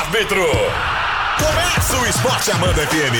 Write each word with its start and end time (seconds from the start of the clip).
árbitro. 0.00 0.44
Começa 1.38 1.96
o 1.96 2.06
Esporte 2.06 2.50
Amanda 2.52 2.86
FM. 2.86 3.16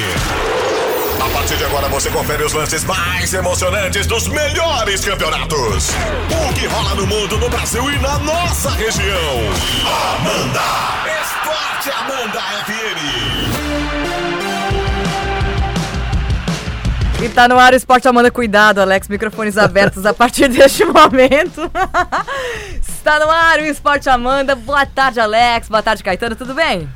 A 1.20 1.28
partir 1.30 1.56
de 1.56 1.64
agora 1.64 1.88
você 1.88 2.08
confere 2.10 2.44
os 2.44 2.52
lances 2.52 2.84
mais 2.84 3.35
emocionantes 3.35 4.06
dos 4.06 4.29
melhores 4.29 5.04
campeonatos. 5.04 5.91
O 6.30 6.54
que 6.54 6.67
rola 6.67 6.95
no 6.95 7.06
mundo, 7.06 7.37
no 7.38 7.49
Brasil 7.49 7.91
e 7.91 7.99
na 7.99 8.19
nossa 8.21 8.71
região. 8.71 9.38
Amanda! 10.17 10.61
Esporte 11.22 11.90
Amanda 11.90 12.40
FM. 12.64 13.99
E 17.20 17.29
tá 17.29 17.48
no 17.48 17.59
ar 17.59 17.73
o 17.73 17.77
Esporte 17.77 18.06
Amanda. 18.06 18.30
Cuidado, 18.30 18.80
Alex. 18.80 19.09
Microfones 19.09 19.59
abertos 19.59 20.06
a 20.06 20.15
partir 20.15 20.47
deste 20.48 20.84
momento. 20.84 21.69
Está 23.09 23.25
no 23.25 23.30
ar 23.33 23.59
o 23.61 23.65
Esporte 23.65 24.11
Amanda. 24.11 24.55
Boa 24.55 24.84
tarde, 24.84 25.19
Alex. 25.19 25.70
Boa 25.70 25.83
tarde, 25.83 26.05
Caetano. 26.05 26.37
Tudo 26.37 26.52
bem? 26.52 26.87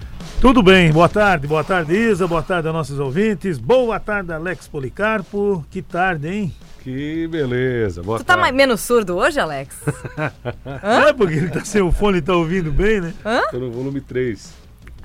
Tudo 0.43 0.63
bem, 0.63 0.93
boa 0.93 1.09
tarde, 1.09 1.47
boa 1.47 1.65
tarde 1.65 1.97
Isa, 1.97 2.27
boa 2.29 2.43
tarde 2.43 2.69
aos 2.69 2.77
nossos 2.77 3.01
ouvintes, 3.01 3.57
boa 3.57 3.99
tarde 3.99 4.31
Alex 4.31 4.69
Policarpo, 4.69 5.65
que 5.71 5.81
tarde, 5.81 6.29
hein? 6.29 6.55
Que 6.83 7.27
beleza, 7.29 8.03
boa 8.03 8.19
tu 8.19 8.25
tá 8.25 8.37
mais, 8.37 8.53
menos 8.53 8.81
surdo 8.83 9.17
hoje, 9.17 9.41
Alex? 9.41 9.75
É 10.83 11.13
porque 11.15 11.35
ele 11.35 11.49
tá 11.49 11.65
sem 11.65 11.81
o 11.81 11.91
fone 11.91 12.19
e 12.19 12.23
tá 12.23 12.35
ouvindo 12.35 12.71
bem, 12.71 13.01
né? 13.01 13.15
Tô 13.51 13.59
no 13.59 13.71
volume 13.71 14.03
3, 14.03 14.53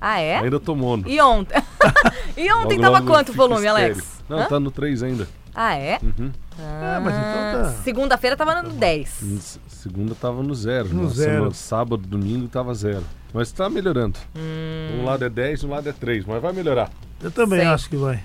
Ah, 0.01 0.19
é? 0.19 0.39
ainda 0.39 0.59
tô 0.59 0.75
mono. 0.75 1.03
E 1.07 1.21
ontem? 1.21 1.55
e 2.35 2.51
ontem 2.51 2.77
Logo, 2.77 2.81
tava 2.81 2.99
logo 2.99 3.07
quanto 3.07 3.29
o 3.29 3.33
volume, 3.33 3.65
estéreo. 3.65 3.93
Alex? 3.93 4.23
Não, 4.27 4.39
Hã? 4.39 4.45
tá 4.47 4.59
no 4.59 4.71
3 4.71 5.03
ainda. 5.03 5.27
Ah, 5.59 5.73
é? 5.75 5.97
Uhum. 6.03 6.31
Ah, 6.59 7.01
mas 7.03 7.15
então 7.15 7.63
tá. 7.63 7.81
Segunda-feira 7.83 8.37
tava 8.37 8.61
no 8.61 8.69
10. 8.69 9.23
S- 9.37 9.59
Segunda 9.67 10.13
tava 10.13 10.43
no 10.43 10.53
zero. 10.53 10.89
No 10.93 11.09
zero. 11.09 11.31
semana- 11.33 11.51
sábado, 11.53 12.03
domingo 12.05 12.47
tava 12.47 12.75
zero. 12.75 13.03
Mas 13.33 13.51
tá 13.51 13.67
melhorando. 13.67 14.19
Hum. 14.35 14.99
Um 15.01 15.05
lado 15.05 15.25
é 15.25 15.29
10, 15.29 15.63
um 15.63 15.69
lado 15.69 15.89
é 15.89 15.91
3, 15.93 16.25
mas 16.25 16.39
vai 16.41 16.53
melhorar. 16.53 16.91
Eu 17.23 17.31
também 17.31 17.59
Sei. 17.61 17.67
acho 17.67 17.89
que 17.89 17.95
vai. 17.97 18.23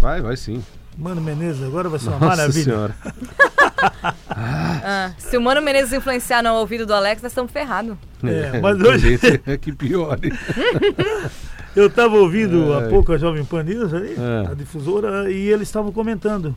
Vai, 0.00 0.22
vai 0.22 0.36
sim. 0.36 0.62
Mano 0.96 1.20
Menezes, 1.20 1.62
agora 1.64 1.88
vai 1.88 1.98
ser 1.98 2.10
uma 2.10 2.18
Nossa 2.20 2.36
maravilha. 2.36 2.64
senhora. 2.64 2.94
Ah, 4.30 5.12
se 5.18 5.36
o 5.36 5.40
Mano 5.40 5.60
Menezes 5.62 5.92
influenciar 5.92 6.42
no 6.42 6.52
ouvido 6.54 6.84
do 6.86 6.94
Alex, 6.94 7.22
nós 7.22 7.32
estamos 7.32 7.50
ferrados. 7.52 7.96
É, 8.24 8.60
mas 8.60 8.80
a 8.80 8.88
hoje- 8.88 9.18
é 9.46 9.56
que 9.56 9.72
piore. 9.72 10.32
Eu 11.76 11.88
tava 11.88 12.16
ouvindo 12.16 12.72
há 12.74 12.78
Ai. 12.82 12.88
pouco 12.88 13.12
a 13.12 13.18
Jovem 13.18 13.44
Pan 13.44 13.62
News 13.62 13.92
É. 13.92 14.50
a 14.50 14.54
difusora, 14.54 15.30
e 15.30 15.48
eles 15.48 15.68
estavam 15.68 15.92
comentando 15.92 16.56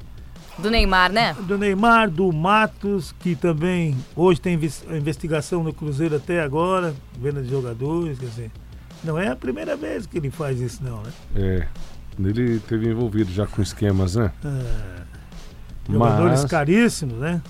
Do 0.60 0.70
Neymar, 0.70 1.12
né? 1.12 1.36
do 1.48 1.58
Neymar, 1.58 2.10
do 2.10 2.32
Matos, 2.32 3.14
que 3.20 3.36
também 3.36 3.96
hoje 4.16 4.40
tem 4.40 4.54
inves- 4.56 4.84
investigação 4.92 5.64
no 5.64 5.74
Cruzeiro 5.74 6.16
até 6.16 6.42
agora, 6.42 6.94
venda 7.20 7.42
de 7.42 7.50
jogadores, 7.50 8.20
quer 8.20 8.26
dizer, 8.28 8.52
não 9.04 9.18
é 9.18 9.30
a 9.30 9.36
primeira 9.36 9.76
vez 9.76 10.06
que 10.06 10.18
ele 10.18 10.30
faz 10.30 10.60
isso 10.60 10.84
não, 10.84 11.02
né? 11.02 11.12
É. 11.36 11.68
Ele 12.20 12.60
teve 12.60 12.90
envolvido 12.90 13.32
já 13.32 13.48
com 13.48 13.62
esquemas, 13.62 14.16
né? 14.16 14.32
É, 14.46 15.02
jogadores 15.92 16.42
Mas, 16.42 16.52
caríssimos, 16.52 17.18
né? 17.18 17.42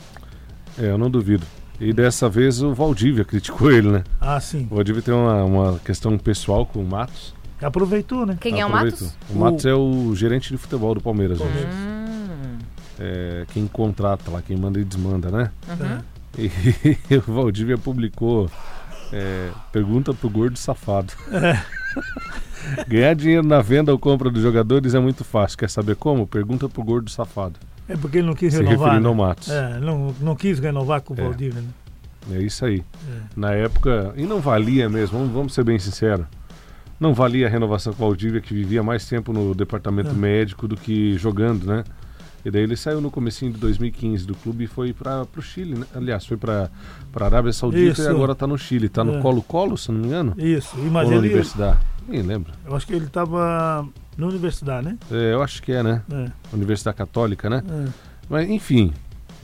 é, 0.77 0.85
eu 0.91 0.97
não 0.97 1.09
duvido. 1.09 1.45
E 1.79 1.91
dessa 1.91 2.29
vez 2.29 2.61
o 2.61 2.73
Valdívia 2.73 3.25
criticou 3.25 3.71
ele, 3.71 3.89
né? 3.91 4.03
Ah, 4.21 4.39
sim. 4.39 4.67
O 4.71 4.75
Valdívia 4.75 5.01
tem 5.01 5.13
uma, 5.13 5.43
uma 5.43 5.79
questão 5.79 6.15
pessoal 6.17 6.65
com 6.65 6.79
o 6.79 6.87
Matos. 6.87 7.33
Aproveitou, 7.61 8.25
né? 8.25 8.37
Quem 8.39 8.59
é 8.61 8.65
o 8.65 8.69
Aproveitou. 8.69 9.07
Matos? 9.07 9.17
O 9.29 9.37
Matos 9.39 9.65
é 9.65 9.73
o 9.73 10.15
gerente 10.15 10.49
de 10.51 10.57
futebol 10.57 10.93
do 10.95 11.01
Palmeiras. 11.01 11.39
Palmeiras. 11.39 11.73
Hum. 11.75 11.90
É, 13.03 13.45
quem 13.51 13.65
contrata 13.65 14.29
lá, 14.29 14.43
quem 14.43 14.55
manda 14.55 14.79
e 14.79 14.83
desmanda, 14.83 15.31
né? 15.31 15.51
Uhum. 15.67 16.01
E 16.37 17.15
o 17.17 17.21
Valdívia 17.33 17.75
publicou 17.77 18.47
é, 19.11 19.49
pergunta 19.71 20.13
pro 20.13 20.29
gordo 20.29 20.57
safado. 20.59 21.11
É. 21.31 21.59
Ganhar 22.87 23.15
dinheiro 23.15 23.45
na 23.45 23.59
venda 23.59 23.91
ou 23.91 23.97
compra 23.97 24.29
dos 24.29 24.43
jogadores 24.43 24.93
é 24.93 24.99
muito 24.99 25.23
fácil. 25.23 25.57
Quer 25.57 25.69
saber 25.69 25.95
como? 25.95 26.27
Pergunta 26.27 26.69
pro 26.69 26.83
gordo 26.83 27.09
safado. 27.09 27.59
É 27.89 27.97
porque 27.97 28.19
ele 28.19 28.27
não 28.27 28.35
quis 28.35 28.53
Se 28.53 28.59
renovar. 28.59 28.79
referindo 28.89 29.01
né? 29.03 29.09
ao 29.09 29.15
Matos. 29.15 29.49
É, 29.49 29.79
não, 29.79 30.15
não 30.21 30.35
quis 30.35 30.59
renovar 30.59 31.01
com 31.01 31.15
o 31.15 31.19
É. 31.19 31.23
Valdívia, 31.23 31.59
né? 31.61 31.67
É 32.33 32.37
isso 32.43 32.63
aí. 32.63 32.83
É. 33.09 33.19
Na 33.35 33.51
época, 33.53 34.13
e 34.15 34.23
não 34.27 34.39
valia 34.39 34.87
mesmo, 34.87 35.17
vamos, 35.17 35.33
vamos 35.33 35.53
ser 35.55 35.63
bem 35.63 35.79
sinceros. 35.79 36.25
Não 36.99 37.15
valia 37.15 37.47
a 37.47 37.49
renovação 37.49 37.93
com 37.93 38.03
o 38.03 38.07
Valdívia, 38.09 38.39
que 38.39 38.53
vivia 38.53 38.83
mais 38.83 39.07
tempo 39.07 39.33
no 39.33 39.55
departamento 39.55 40.11
É. 40.11 40.13
médico 40.13 40.67
do 40.67 40.77
que 40.77 41.17
jogando, 41.17 41.65
né? 41.65 41.83
E 42.43 42.49
daí 42.51 42.63
ele 42.63 42.75
saiu 42.75 42.99
no 43.01 43.11
comecinho 43.11 43.51
de 43.51 43.59
2015 43.59 44.25
do 44.25 44.33
clube 44.35 44.63
e 44.63 44.67
foi 44.67 44.93
para 44.93 45.25
o 45.37 45.41
Chile, 45.41 45.75
né? 45.75 45.85
Aliás, 45.95 46.25
foi 46.25 46.37
para 46.37 46.69
a 47.15 47.23
Arábia 47.25 47.53
Saudita 47.53 47.91
Isso. 47.93 48.03
e 48.03 48.07
agora 48.07 48.33
tá 48.33 48.47
no 48.47 48.57
Chile. 48.57 48.89
Tá 48.89 49.03
no 49.03 49.17
É. 49.17 49.21
Colo-Colo, 49.21 49.77
se 49.77 49.91
não 49.91 49.99
me 49.99 50.07
engano? 50.07 50.33
Isso. 50.37 50.75
E, 50.77 50.85
Ou 50.85 50.91
na 50.91 51.03
ele, 51.03 51.17
Universidade? 51.17 51.79
Nem 52.07 52.21
lembro. 52.23 52.51
eu 52.65 52.75
acho 52.75 52.87
que 52.87 52.93
ele 52.93 53.05
estava 53.05 53.87
na 54.17 54.27
universidade, 54.27 54.85
né? 54.87 54.97
É, 55.11 55.33
eu 55.33 55.41
acho 55.43 55.61
que 55.61 55.71
é, 55.71 55.83
né? 55.83 56.01
É, 56.11 56.29
Universidade 56.53 56.97
Católica, 56.97 57.49
né? 57.49 57.63
é. 57.69 57.87
Mas, 58.29 58.49
enfim, 58.49 58.91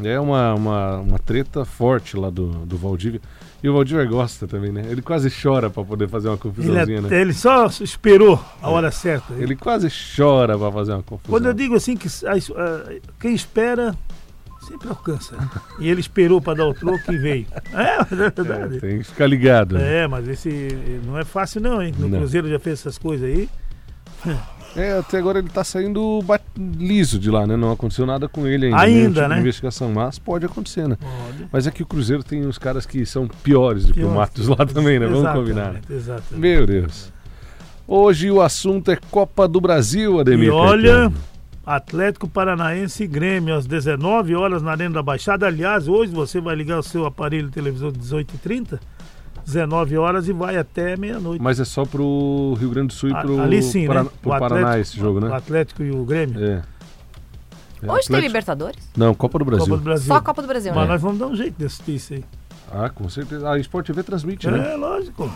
é 0.04 0.20
uma, 0.20 0.54
uma, 0.54 0.98
uma 1.00 1.20
treta 1.20 1.66
forte 1.66 2.16
lá 2.18 2.30
do, 2.30 2.48
do 2.66 2.78
Valdívia. 2.78 3.20
E 3.64 3.68
o 3.68 3.74
Valdívia 3.74 4.06
gosta 4.06 4.48
também, 4.48 4.72
né? 4.72 4.84
Ele 4.88 5.02
quase 5.02 5.30
chora 5.32 5.70
para 5.70 5.84
poder 5.84 6.08
fazer 6.08 6.28
uma 6.28 6.36
Ele, 6.36 6.42
confusãozinha, 6.42 7.00
até- 7.00 7.10
né? 7.10 7.22
ele 7.22 7.34
só 7.34 7.66
esperou 7.82 8.40
a 8.62 8.70
hora 8.70 8.92
certa. 8.92 9.34
Ele 9.34 9.56
quase 9.56 9.88
chora 10.16 10.58
para 10.58 10.72
fazer 10.72 10.92
uma 10.94 11.02
confusão. 11.04 11.32
Quando 11.32 11.48
eu 11.48 11.54
digo 11.54 11.76
assim 11.76 11.98
que 11.98 12.08
a- 12.26 12.34
a- 12.34 13.00
quem 13.20 13.34
espera 13.34 13.96
sempre 14.68 14.90
alcança. 14.90 15.36
E 15.80 15.90
ele 15.90 16.02
esperou 16.02 16.40
para 16.42 16.58
dar 16.60 16.68
o 16.68 16.74
troco 16.74 17.12
e 17.12 17.18
veio. 17.18 17.48
É, 17.74 17.82
é 17.82 18.00
É, 18.00 18.04
verdade. 18.04 18.80
tem 18.80 18.98
que 19.00 19.06
ficar 19.06 19.26
ligado. 19.26 19.76
né? 19.76 20.04
É, 20.04 20.08
mas 20.08 20.28
esse 20.28 21.00
não 21.06 21.18
é 21.18 21.24
fácil 21.24 21.60
não, 21.62 21.82
hein? 21.82 21.94
No 21.98 22.08
Não. 22.08 22.20
Cruzeiro 22.20 22.48
já 22.50 22.60
fez 22.60 22.80
essas 22.82 22.98
coisas 22.98 23.26
aí. 23.28 23.50
É, 24.78 25.00
até 25.00 25.18
agora 25.18 25.40
ele 25.40 25.50
tá 25.50 25.64
saindo 25.64 26.22
bat- 26.24 26.44
liso 26.56 27.18
de 27.20 27.32
lá, 27.32 27.48
né? 27.48 27.58
Não 27.58 27.72
aconteceu 27.72 28.06
nada 28.06 28.30
com 28.30 28.46
ele 28.46 28.68
ainda. 28.68 28.80
Ainda, 28.80 29.08
tipo 29.10 29.22
de 29.24 29.28
né? 29.28 29.40
investigação, 29.40 29.92
mas 29.92 30.20
pode 30.20 30.46
acontecer, 30.46 30.88
né? 30.88 30.96
Pode. 31.02 31.48
Mas 31.52 31.66
é 31.66 31.72
que 31.72 31.82
o 31.82 31.86
Cruzeiro 31.86 32.24
tem 32.24 32.46
uns 32.46 32.58
caras 32.58 32.86
que 32.86 33.06
são 33.06 33.28
piores 33.28 33.86
do 33.86 33.94
que 33.94 34.00
o 34.04 34.08
Pior. 34.08 34.16
Matos 34.16 34.48
lá 34.48 34.66
também, 34.66 35.00
né? 35.00 35.08
Vamos 35.08 35.32
combinar. 35.32 35.74
né? 35.74 35.82
Exatamente. 35.90 36.36
Meu 36.36 36.66
Deus. 36.68 37.12
Hoje 37.88 38.30
o 38.30 38.42
assunto 38.42 38.92
é 38.92 38.98
Copa 39.10 39.48
do 39.48 39.60
Brasil, 39.60 40.20
Ademir. 40.20 40.48
E 40.48 40.52
olha, 40.52 40.94
Caetano. 40.94 41.16
Atlético 41.66 42.28
Paranaense 42.28 43.04
e 43.04 43.08
Grêmio 43.08 43.56
às 43.56 43.66
19 43.66 44.36
horas 44.36 44.62
na 44.62 44.72
Arena 44.72 44.96
da 44.96 45.04
Baixada. 45.04 45.48
Aliás, 45.48 45.88
hoje 45.88 46.12
você 46.14 46.40
vai 46.40 46.56
ligar 46.56 46.80
o 46.80 46.84
seu 46.84 47.06
aparelho 47.06 47.50
televisor 47.50 47.92
às 47.92 47.98
18h30, 47.98 48.80
19 49.48 49.98
horas 49.98 50.28
e 50.28 50.34
vai 50.34 50.58
até 50.58 50.98
meia-noite. 50.98 51.42
Mas 51.42 51.60
é 51.60 51.66
só 51.66 51.86
pro 51.86 52.54
Rio 52.60 52.70
Grande 52.70 52.88
do 52.90 52.94
Sul 52.94 53.10
e 53.10 53.14
A- 53.14 53.16
Para- 53.22 54.04
né? 54.04 54.10
O 54.24 54.30
Paraná 54.30 54.46
Atlético- 54.46 54.78
esse 54.82 54.98
jogo, 55.00 55.18
O 55.20 55.22
né? 55.22 55.36
Atlético 55.36 55.84
e 55.84 55.92
o 55.92 56.04
Grêmio. 56.04 56.44
É. 56.44 56.48
É, 56.48 56.58
Hoje 56.60 56.64
tem 57.82 57.90
Atlético- 57.92 58.18
Libertadores? 58.20 58.90
Não, 58.98 59.14
Copa 59.14 59.40
do 59.40 59.46
Brasil. 59.46 59.66
Copa 59.66 59.78
do 59.78 59.84
Brasil. 59.84 60.08
Só 60.08 60.16
a 60.16 60.22
Copa 60.22 60.42
do 60.42 60.48
Brasil, 60.48 60.74
Mas 60.74 60.84
né? 60.84 60.90
nós 60.94 61.02
vamos 61.02 61.18
dar 61.20 61.28
um 61.28 61.36
jeito 61.36 61.56
de 61.58 61.66
assistir 61.66 61.96
isso 61.96 62.14
aí. 62.16 62.24
Ah, 62.70 62.90
com 62.90 63.08
certeza. 63.08 63.50
A 63.50 63.58
Sport 63.60 63.86
TV 63.88 64.04
transmite, 64.04 64.46
né? 64.52 64.74
É, 64.74 64.76
lógico. 64.76 65.32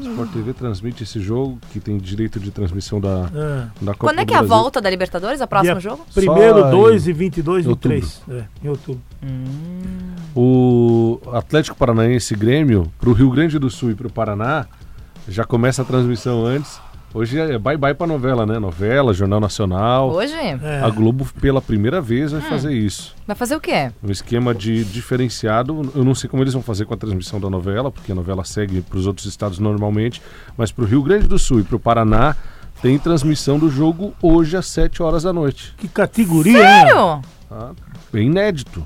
Sport 0.00 0.30
TV 0.32 0.54
transmite 0.54 1.02
esse 1.02 1.20
jogo 1.20 1.58
que 1.72 1.78
tem 1.78 1.98
direito 1.98 2.40
de 2.40 2.50
transmissão 2.50 2.98
da, 2.98 3.28
É. 3.34 3.84
da 3.84 3.92
Copa 3.92 4.06
Quando 4.14 4.20
é 4.20 4.24
que 4.24 4.32
é 4.32 4.36
a 4.36 4.40
Brasil. 4.40 4.56
volta 4.56 4.80
da 4.80 4.88
Libertadores? 4.88 5.42
A 5.42 5.46
próximo 5.46 5.78
Dia 5.78 5.90
jogo? 5.90 6.06
Primeiro, 6.14 6.60
Só 6.60 6.70
2 6.70 7.06
em 7.06 7.10
e 7.10 7.12
22 7.12 7.66
e 7.66 7.68
outubro. 7.68 8.00
23. 8.00 8.22
É, 8.40 8.44
em 8.64 8.68
outubro. 8.70 9.02
O 10.34 11.20
Atlético 11.32 11.76
Paranaense 11.76 12.34
Grêmio, 12.34 12.90
pro 13.00 13.12
Rio 13.12 13.30
Grande 13.30 13.58
do 13.58 13.68
Sul 13.68 13.90
e 13.90 13.94
pro 13.94 14.10
Paraná, 14.10 14.66
já 15.28 15.44
começa 15.44 15.82
a 15.82 15.84
transmissão 15.84 16.44
antes. 16.44 16.80
Hoje 17.12 17.40
é 17.40 17.58
bye 17.58 17.76
bye 17.76 17.92
pra 17.92 18.06
novela, 18.06 18.46
né? 18.46 18.60
Novela, 18.60 19.12
Jornal 19.12 19.40
Nacional. 19.40 20.10
Hoje? 20.12 20.32
É. 20.32 20.80
A 20.80 20.88
Globo, 20.90 21.26
pela 21.40 21.60
primeira 21.60 22.00
vez, 22.00 22.30
vai 22.30 22.40
fazer 22.40 22.72
isso. 22.72 23.16
Vai 23.26 23.34
fazer 23.34 23.56
o 23.56 23.60
quê? 23.60 23.90
Um 24.00 24.12
esquema 24.12 24.54
de 24.54 24.84
diferenciado. 24.84 25.90
Eu 25.92 26.04
não 26.04 26.14
sei 26.14 26.30
como 26.30 26.44
eles 26.44 26.54
vão 26.54 26.62
fazer 26.62 26.84
com 26.84 26.94
a 26.94 26.96
transmissão 26.96 27.40
da 27.40 27.50
novela, 27.50 27.90
porque 27.90 28.12
a 28.12 28.14
novela 28.14 28.44
segue 28.44 28.80
para 28.80 28.96
os 28.96 29.08
outros 29.08 29.26
estados 29.26 29.58
normalmente. 29.58 30.22
Mas 30.56 30.70
para 30.70 30.84
o 30.84 30.86
Rio 30.86 31.02
Grande 31.02 31.26
do 31.26 31.36
Sul 31.36 31.58
e 31.58 31.64
para 31.64 31.74
o 31.74 31.80
Paraná, 31.80 32.36
tem 32.80 32.96
transmissão 32.96 33.58
do 33.58 33.68
jogo 33.68 34.14
hoje 34.22 34.56
às 34.56 34.66
7 34.66 35.02
horas 35.02 35.24
da 35.24 35.32
noite. 35.32 35.74
Que 35.78 35.88
categoria, 35.88 36.52
hein? 36.52 36.58
Sério? 36.58 37.22
Tá? 37.48 37.72
É 38.14 38.18
inédito. 38.20 38.84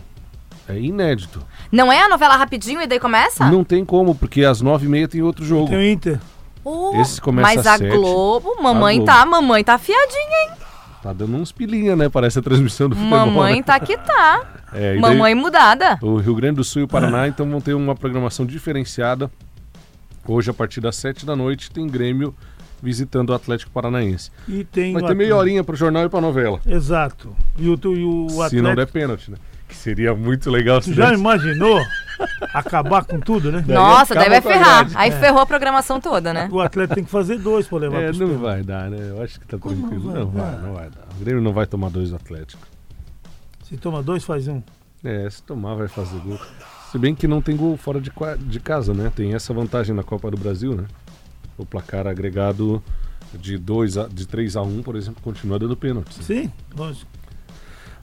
É 0.68 0.78
inédito. 0.78 1.44
Não 1.70 1.92
é 1.92 2.02
a 2.02 2.08
novela 2.08 2.36
rapidinho 2.36 2.80
e 2.80 2.86
daí 2.86 2.98
começa? 2.98 3.50
Não 3.50 3.62
tem 3.62 3.84
como, 3.84 4.14
porque 4.14 4.44
às 4.44 4.62
9h30 4.62 5.08
tem 5.08 5.22
outro 5.22 5.44
jogo. 5.44 5.68
Tem 5.68 5.78
o 5.78 5.82
Inter. 5.84 6.18
Oh, 6.64 6.92
Esse 7.00 7.20
começa 7.20 7.54
Mas 7.54 7.66
a 7.66 7.76
sete. 7.76 7.94
Globo, 7.94 8.62
mamãe 8.62 8.96
Globo. 8.96 9.12
tá, 9.12 9.26
mamãe 9.26 9.62
tá 9.62 9.74
afiadinha, 9.74 10.44
hein? 10.44 10.50
Tá 11.02 11.12
dando 11.12 11.36
uns 11.36 11.52
pilinha, 11.52 11.94
né? 11.94 12.08
Parece 12.08 12.38
a 12.38 12.42
transmissão 12.42 12.88
do 12.88 12.96
futebol. 12.96 13.18
Mamãe 13.18 13.56
né? 13.56 13.62
tá 13.62 13.78
que 13.78 13.96
tá. 13.98 14.50
É, 14.74 14.96
e 14.96 15.00
daí 15.00 15.00
Mamãe 15.00 15.36
mudada. 15.36 15.96
O 16.02 16.16
Rio 16.16 16.34
Grande 16.34 16.56
do 16.56 16.64
Sul 16.64 16.82
e 16.82 16.84
o 16.84 16.88
Paraná, 16.88 17.28
então, 17.28 17.48
vão 17.48 17.60
ter 17.60 17.74
uma 17.74 17.94
programação 17.94 18.44
diferenciada. 18.44 19.30
Hoje, 20.26 20.50
a 20.50 20.54
partir 20.54 20.80
das 20.80 20.96
7 20.96 21.24
da 21.24 21.36
noite, 21.36 21.70
tem 21.70 21.86
Grêmio 21.86 22.34
visitando 22.82 23.30
o 23.30 23.34
Atlético 23.34 23.70
Paranaense. 23.70 24.32
E 24.48 24.64
tem 24.64 24.92
Vai 24.92 25.04
ter 25.04 25.14
meia 25.14 25.36
horinha 25.36 25.62
pro 25.62 25.76
jornal 25.76 26.04
e 26.04 26.08
pra 26.08 26.20
novela. 26.20 26.60
Exato. 26.66 27.36
E 27.56 27.68
o, 27.68 27.78
e 27.84 28.04
o 28.04 28.28
Se 28.28 28.34
Atlético. 28.34 28.62
não 28.62 28.74
der 28.74 28.86
pênalti, 28.88 29.30
né? 29.30 29.36
Que 29.74 29.80
seria 29.80 30.14
muito 30.14 30.50
legal 30.50 30.80
se 30.80 30.90
Tu 30.92 30.96
já 30.96 31.12
imaginou? 31.12 31.80
acabar 32.54 33.04
com 33.04 33.18
tudo, 33.18 33.50
né? 33.50 33.64
Nossa, 33.66 34.14
daí 34.14 34.28
vai 34.28 34.40
ferrar. 34.40 34.88
Aí 34.94 35.10
ferrou 35.10 35.40
a 35.40 35.46
programação 35.46 36.00
toda, 36.00 36.32
né? 36.32 36.48
O 36.50 36.60
atleta 36.60 36.94
tem 36.94 37.02
que 37.04 37.10
fazer 37.10 37.38
dois 37.38 37.66
pra 37.66 37.78
levar 37.78 38.00
É, 38.00 38.06
não 38.06 38.18
pênaltis. 38.18 38.40
vai 38.40 38.62
dar, 38.62 38.88
né? 38.88 39.10
Eu 39.10 39.20
acho 39.22 39.40
que 39.40 39.46
tá 39.46 39.58
Como 39.58 39.76
tranquilo. 39.76 40.10
vai 40.12 40.20
Não 40.20 40.30
vai, 40.30 40.58
não 40.62 40.74
vai 40.74 40.90
dar. 40.90 41.08
O 41.16 41.24
Grêmio 41.24 41.42
não 41.42 41.52
vai 41.52 41.66
tomar 41.66 41.90
dois 41.90 42.10
do 42.10 42.16
Atlético. 42.16 42.62
Se 43.64 43.76
toma 43.76 44.00
dois, 44.00 44.22
faz 44.22 44.46
um. 44.46 44.62
É, 45.02 45.28
se 45.28 45.42
tomar 45.42 45.74
vai 45.74 45.88
fazer 45.88 46.18
gol. 46.20 46.38
Se 46.92 46.98
bem 46.98 47.14
que 47.16 47.26
não 47.26 47.42
tem 47.42 47.56
gol 47.56 47.76
fora 47.76 48.00
de, 48.00 48.12
de 48.46 48.60
casa, 48.60 48.94
né? 48.94 49.10
Tem 49.14 49.34
essa 49.34 49.52
vantagem 49.52 49.94
na 49.94 50.04
Copa 50.04 50.30
do 50.30 50.36
Brasil, 50.36 50.74
né? 50.76 50.84
O 51.58 51.66
placar 51.66 52.06
agregado 52.06 52.80
de, 53.34 53.56
a, 53.56 54.06
de 54.08 54.26
3 54.26 54.56
a 54.56 54.62
1 54.62 54.82
por 54.82 54.94
exemplo, 54.94 55.20
continua 55.20 55.58
dando 55.58 55.76
pênalti. 55.76 56.22
Sim, 56.22 56.50
lógico. 56.76 57.10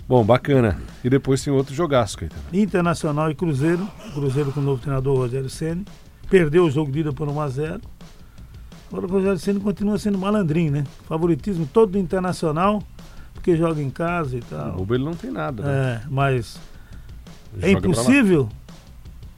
Bom, 0.07 0.23
bacana. 0.25 0.77
E 1.03 1.09
depois 1.09 1.43
tem 1.43 1.53
outro 1.53 1.73
jogaço, 1.73 2.17
Caetano. 2.17 2.41
Internacional 2.51 3.31
e 3.31 3.35
Cruzeiro. 3.35 3.87
Cruzeiro 4.13 4.51
com 4.51 4.59
o 4.59 4.63
novo 4.63 4.81
treinador 4.81 5.17
Rogério 5.17 5.49
Ceni 5.49 5.85
Perdeu 6.29 6.65
o 6.65 6.71
jogo 6.71 6.91
de 6.91 6.99
ida 6.99 7.11
por 7.13 7.27
1x0. 7.27 7.81
Agora 8.89 9.05
o 9.05 9.09
Rogério 9.09 9.37
Ceni 9.39 9.59
continua 9.59 9.97
sendo 9.97 10.17
malandrinho, 10.17 10.71
né? 10.71 10.83
Favoritismo 11.07 11.65
todo 11.71 11.91
do 11.93 11.97
Internacional, 11.97 12.81
porque 13.33 13.55
joga 13.55 13.81
em 13.81 13.89
casa 13.89 14.35
e 14.37 14.39
O 14.39 14.43
tal. 14.43 14.71
bobo 14.73 14.95
ele 14.95 15.03
não 15.03 15.13
tem 15.13 15.31
nada. 15.31 15.63
né? 15.63 16.01
É, 16.03 16.07
mas 16.09 16.59
é 17.61 17.71
impossível? 17.71 18.49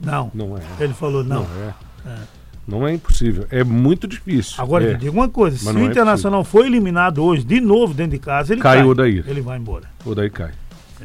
Não. 0.00 0.30
Não 0.34 0.56
é. 0.58 0.62
Ele 0.80 0.92
falou 0.94 1.22
não. 1.24 1.42
Não 1.44 1.62
é. 1.62 2.18
Não 2.66 2.86
é 2.86 2.92
impossível. 2.94 3.46
É 3.50 3.62
muito 3.62 4.06
difícil. 4.06 4.54
Agora, 4.58 4.84
é. 4.84 4.92
eu 4.92 4.96
digo 4.96 5.16
uma 5.16 5.28
coisa: 5.28 5.56
se 5.58 5.64
Mas 5.64 5.74
o 5.74 5.78
não 5.78 5.86
é 5.86 5.90
Internacional 5.90 6.44
for 6.44 6.64
eliminado 6.64 7.22
hoje, 7.22 7.44
de 7.44 7.60
novo 7.60 7.92
dentro 7.92 8.12
de 8.12 8.18
casa, 8.18 8.52
ele 8.54 8.60
Cai 8.62 8.78
cai. 8.78 8.86
o 8.86 8.90
Odair. 8.90 9.24
Ele 9.26 9.40
vai 9.40 9.58
embora. 9.58 9.84
O 10.04 10.14
daí 10.14 10.30
cai. 10.30 10.52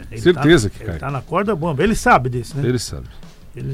Ele 0.10 0.22
Certeza 0.22 0.70
tá, 0.70 0.76
que 0.78 0.84
Ele 0.84 0.92
cai. 0.92 1.00
tá 1.00 1.12
na 1.12 1.22
corda 1.22 1.54
bomba. 1.56 1.84
Ele 1.84 1.96
sabe 1.96 2.30
disso, 2.30 2.56
né? 2.56 2.62
Ele, 2.64 2.70
Ele 2.72 2.80
sabe. 2.80 3.08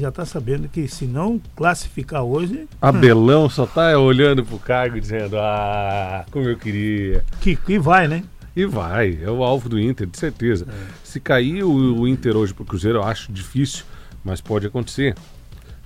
já 0.00 0.10
tá 0.10 0.24
sabendo 0.24 0.68
que 0.68 0.88
se 0.88 1.04
não 1.06 1.40
classificar 1.54 2.22
hoje, 2.24 2.66
Abelão 2.82 3.48
só 3.48 3.64
tá 3.66 3.96
olhando 3.98 4.44
pro 4.44 4.58
cargo 4.58 5.00
dizendo: 5.00 5.36
Ah, 5.38 6.24
como 6.32 6.48
eu 6.48 6.56
queria. 6.56 7.24
que, 7.40 7.54
que 7.54 7.78
vai, 7.78 8.08
né? 8.08 8.24
E 8.56 8.64
vai, 8.64 9.18
é 9.22 9.30
o 9.30 9.44
alvo 9.44 9.68
do 9.68 9.78
Inter, 9.78 10.06
de 10.06 10.18
certeza. 10.18 10.66
Se 11.04 11.20
cair 11.20 11.62
o, 11.62 12.00
o 12.00 12.08
Inter 12.08 12.34
hoje 12.36 12.54
pro 12.54 12.64
Cruzeiro, 12.64 12.98
eu 12.98 13.04
acho 13.04 13.30
difícil, 13.30 13.84
mas 14.24 14.40
pode 14.40 14.66
acontecer. 14.66 15.14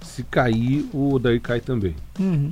Se 0.03 0.23
cair, 0.25 0.89
o 0.93 1.19
daí 1.19 1.39
cai 1.41 1.61
também. 1.61 1.95
Uhum. 2.19 2.51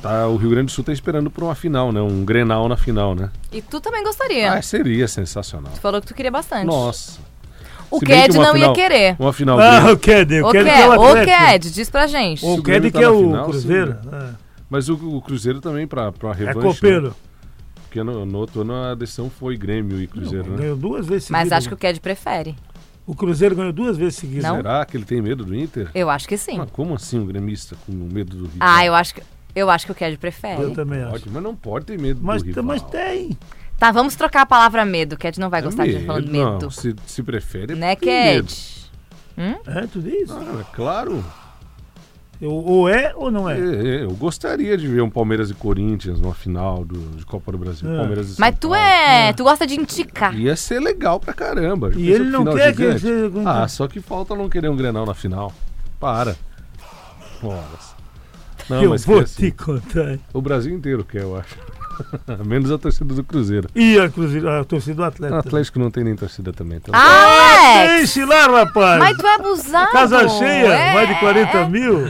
Tá, 0.00 0.28
o 0.28 0.36
Rio 0.36 0.50
Grande 0.50 0.66
do 0.66 0.70
Sul 0.72 0.84
tá 0.84 0.92
esperando 0.92 1.28
por 1.30 1.42
uma 1.42 1.54
final, 1.56 1.90
né? 1.92 2.00
Um 2.00 2.24
Grenal 2.24 2.68
na 2.68 2.76
final, 2.76 3.14
né? 3.16 3.30
E 3.50 3.60
tu 3.60 3.80
também 3.80 4.02
gostaria. 4.04 4.52
Ah, 4.52 4.62
seria 4.62 5.08
sensacional. 5.08 5.72
Tu 5.74 5.80
falou 5.80 6.00
que 6.00 6.06
tu 6.06 6.14
queria 6.14 6.30
bastante. 6.30 6.66
Nossa. 6.66 7.18
O 7.90 7.98
Ked 8.00 8.36
não 8.36 8.48
ia 8.48 8.52
final- 8.52 8.72
querer. 8.74 9.16
Uma 9.18 9.32
final 9.32 9.58
Ah, 9.58 9.92
o 9.92 9.96
Ked, 9.98 10.42
o 10.42 10.50
Ked 10.52 10.68
é 10.68 10.88
o. 10.88 11.24
Ked, 11.24 11.70
diz 11.72 11.90
pra 11.90 12.06
gente. 12.06 12.44
O 12.44 12.56
Ked 12.56 12.62
Grêmio 12.62 12.92
que 12.92 12.98
tá 12.98 13.04
é 13.04 13.08
o 13.08 13.18
final, 13.18 13.44
Cruzeiro. 13.46 13.98
sim. 14.02 14.34
Mas 14.70 14.88
o, 14.88 14.94
o 15.16 15.22
Cruzeiro 15.22 15.60
também 15.60 15.86
pra, 15.86 16.12
pra 16.12 16.30
É, 16.30 16.34
revanche. 16.34 16.58
é 16.58 16.62
né? 16.62 16.74
copeiro. 16.74 17.16
Porque 17.84 18.02
no, 18.02 18.26
no 18.26 18.38
outro 18.38 18.60
ano 18.60 18.74
a 18.74 18.94
decisão 18.94 19.30
foi 19.30 19.56
Grêmio 19.56 20.00
e 20.00 20.06
Cruzeiro, 20.06 20.44
Não, 20.44 20.52
né? 20.52 20.58
Ganhou 20.62 20.76
duas 20.76 21.06
vezes 21.06 21.24
seguidas. 21.24 21.48
Mas 21.48 21.52
acho 21.56 21.68
que 21.68 21.74
o 21.74 21.76
Ked 21.78 21.98
prefere. 22.00 22.54
O 23.08 23.14
Cruzeiro 23.14 23.56
ganhou 23.56 23.72
duas 23.72 23.96
vezes 23.96 24.16
seguidas. 24.16 24.44
Não? 24.44 24.56
Será 24.56 24.84
que 24.84 24.94
ele 24.94 25.04
tem 25.06 25.22
medo 25.22 25.42
do 25.42 25.56
Inter? 25.56 25.90
Eu 25.94 26.10
acho 26.10 26.28
que 26.28 26.36
sim. 26.36 26.58
Mas 26.58 26.70
como 26.70 26.94
assim 26.94 27.18
um 27.18 27.24
gremista 27.24 27.74
com 27.86 27.92
medo 27.92 28.36
do 28.36 28.44
rival? 28.44 28.68
Ah, 28.68 28.84
eu 28.84 28.94
acho 28.94 29.14
que, 29.14 29.22
eu 29.54 29.70
acho 29.70 29.86
que 29.86 29.92
o 29.92 29.94
Ked 29.94 30.12
Eu 30.12 30.18
prefere. 30.18 30.74
também 30.74 31.00
acho. 31.00 31.12
Pode, 31.12 31.30
mas 31.30 31.42
não 31.42 31.56
pode 31.56 31.86
ter 31.86 31.98
medo 31.98 32.20
Mas, 32.22 32.42
do 32.42 32.48
rival. 32.48 32.64
mas 32.64 32.82
tem. 32.82 33.30
Tá, 33.78 33.90
vamos 33.90 34.14
trocar 34.14 34.42
a 34.42 34.46
palavra 34.46 34.84
medo. 34.84 35.14
O 35.14 35.16
Ked 35.18 35.40
não 35.40 35.48
vai 35.48 35.60
É 35.60 35.62
gostar 35.62 35.86
de 35.86 35.92
gente 35.92 36.04
falando 36.04 36.30
medo. 36.30 36.58
Não, 36.64 36.70
se, 36.70 36.94
se 37.06 37.22
prefere, 37.22 37.72
é 37.72 37.76
Né, 37.76 37.88
medo. 37.88 37.98
Ked? 38.46 38.90
É, 39.66 39.86
tu 39.86 40.02
diz? 40.02 40.30
Ah, 40.30 40.58
é 40.60 40.76
claro. 40.76 41.24
Eu- 42.40 42.52
ou 42.52 42.88
é 42.88 43.12
ou 43.16 43.30
não 43.30 43.48
é? 43.50 43.58
É, 43.58 43.62
é, 44.00 44.04
eu 44.04 44.10
gostaria 44.12 44.76
de 44.78 44.86
ver 44.86 45.00
um 45.02 45.10
Palmeiras 45.10 45.50
e 45.50 45.54
Corinthians 45.54 46.20
numa 46.20 46.34
final 46.34 46.84
do, 46.84 46.98
de 47.16 47.26
Copa 47.26 47.50
do 47.50 47.58
Brasil. 47.58 47.90
É. 47.92 47.96
Palmeiras 47.98 48.26
e 48.28 48.34
São 48.34 48.36
Mas 48.38 48.54
tu 48.58 48.68
Paulo. 48.68 48.76
é. 48.76 49.32
Tu 49.32 49.42
gosta 49.44 49.66
de 49.66 49.74
indicar. 49.74 50.34
Ia 50.38 50.54
ser 50.54 50.78
legal 50.80 51.18
pra 51.18 51.32
caramba. 51.34 51.90
E 51.96 52.10
ele 52.10 52.24
não 52.30 52.44
quer 52.44 52.74
que 52.74 52.92
seja 52.98 53.30
Ah, 53.44 53.66
só 53.66 53.88
que 53.88 54.00
falta 54.00 54.34
não 54.36 54.48
querer 54.48 54.68
um 54.68 54.76
Grenal 54.76 55.04
na 55.04 55.14
final. 55.14 55.52
Para. 55.98 56.36
Horas. 57.42 57.96
Não, 58.68 58.82
eu 58.82 58.90
mas 58.90 59.04
vou 59.04 59.20
assim, 59.20 59.46
te 59.46 59.50
contar. 59.52 60.18
o 60.32 60.40
Brasil 60.42 60.74
inteiro 60.74 61.02
quer, 61.04 61.22
eu 61.22 61.36
acho. 61.36 61.56
Menos 62.44 62.70
a 62.70 62.78
torcida 62.78 63.14
do 63.14 63.24
Cruzeiro. 63.24 63.68
E 63.74 63.98
a, 63.98 64.08
Cruzeiro, 64.08 64.48
a 64.48 64.64
torcida 64.64 64.94
do 64.94 65.02
O 65.02 65.04
Atlético. 65.04 65.38
Atlético 65.38 65.78
não 65.78 65.90
tem 65.90 66.04
nem 66.04 66.16
torcida 66.16 66.52
também. 66.52 66.78
Então 66.78 66.94
Alex! 66.94 68.02
Enche 68.02 68.24
lá, 68.24 68.46
rapaz! 68.46 68.98
Mas 68.98 69.16
tu 69.16 69.26
é 69.26 69.34
abusado. 69.34 69.92
Casa 69.92 70.28
cheia, 70.28 70.72
é, 70.72 70.94
mais 70.94 71.08
de 71.08 71.14
40 71.20 71.58
é. 71.58 71.68
mil. 71.68 72.06